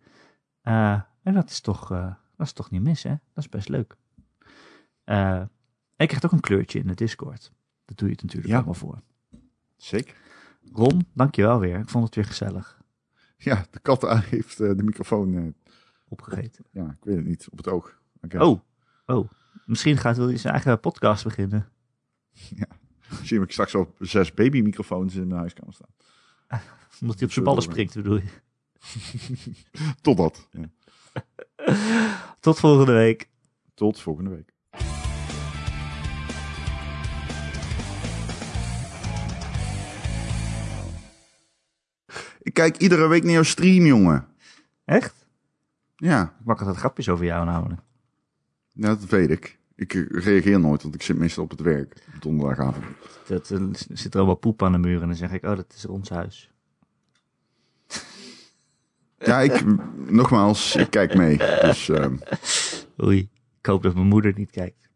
[0.61, 3.11] Eh, en dat is, toch, eh, dat is toch niet mis, hè?
[3.11, 3.97] Dat is best leuk.
[5.05, 5.51] En
[5.97, 7.53] je krijgt ook een kleurtje in de Discord.
[7.85, 8.57] Dat doe je het natuurlijk Ja.
[8.57, 9.03] allemaal voor.
[9.77, 10.15] Zeker.
[10.73, 11.79] Ron, dankjewel weer.
[11.79, 12.81] Ik vond het weer gezellig.
[13.37, 15.55] Ja, de kat heeft de microfoon,
[16.09, 16.65] Opgegeten.
[16.71, 17.98] ja, ik weet het niet, op het oog.
[18.39, 18.61] Oh,
[19.07, 19.31] oh.
[19.65, 21.69] Misschien gaat hij zijn eigen podcast beginnen.
[23.23, 25.91] Zie ik straks op zes babymicrofoons in mijn huiskamer staan.
[27.01, 28.29] Omdat hij op zijn ballen springt, bedoel je.
[30.01, 30.49] Totdat.
[30.51, 30.71] Ja.
[32.41, 33.29] Tot volgende week.
[33.75, 34.53] Tot volgende week.
[42.43, 44.27] Ik kijk iedere week naar jouw stream, jongen.
[44.85, 45.27] Echt?
[45.97, 47.81] Ja, Ik maak altijd grapjes over jou namelijk.
[48.79, 49.59] Ja dat weet ik.
[49.75, 52.85] Ik eh, reageer nooit, want ik zit meestal op het werk op donderdagavond.
[53.27, 55.73] Dat, er zit er allemaal poep aan de muur en dan zeg ik, oh, dat
[55.77, 56.51] is ons huis.
[59.19, 59.65] Ja, ik,
[60.11, 61.37] nogmaals, ik kijk mee.
[61.37, 62.17] Dus ehm,
[63.03, 64.88] Oei, ik hoop dat mijn moeder niet kijkt.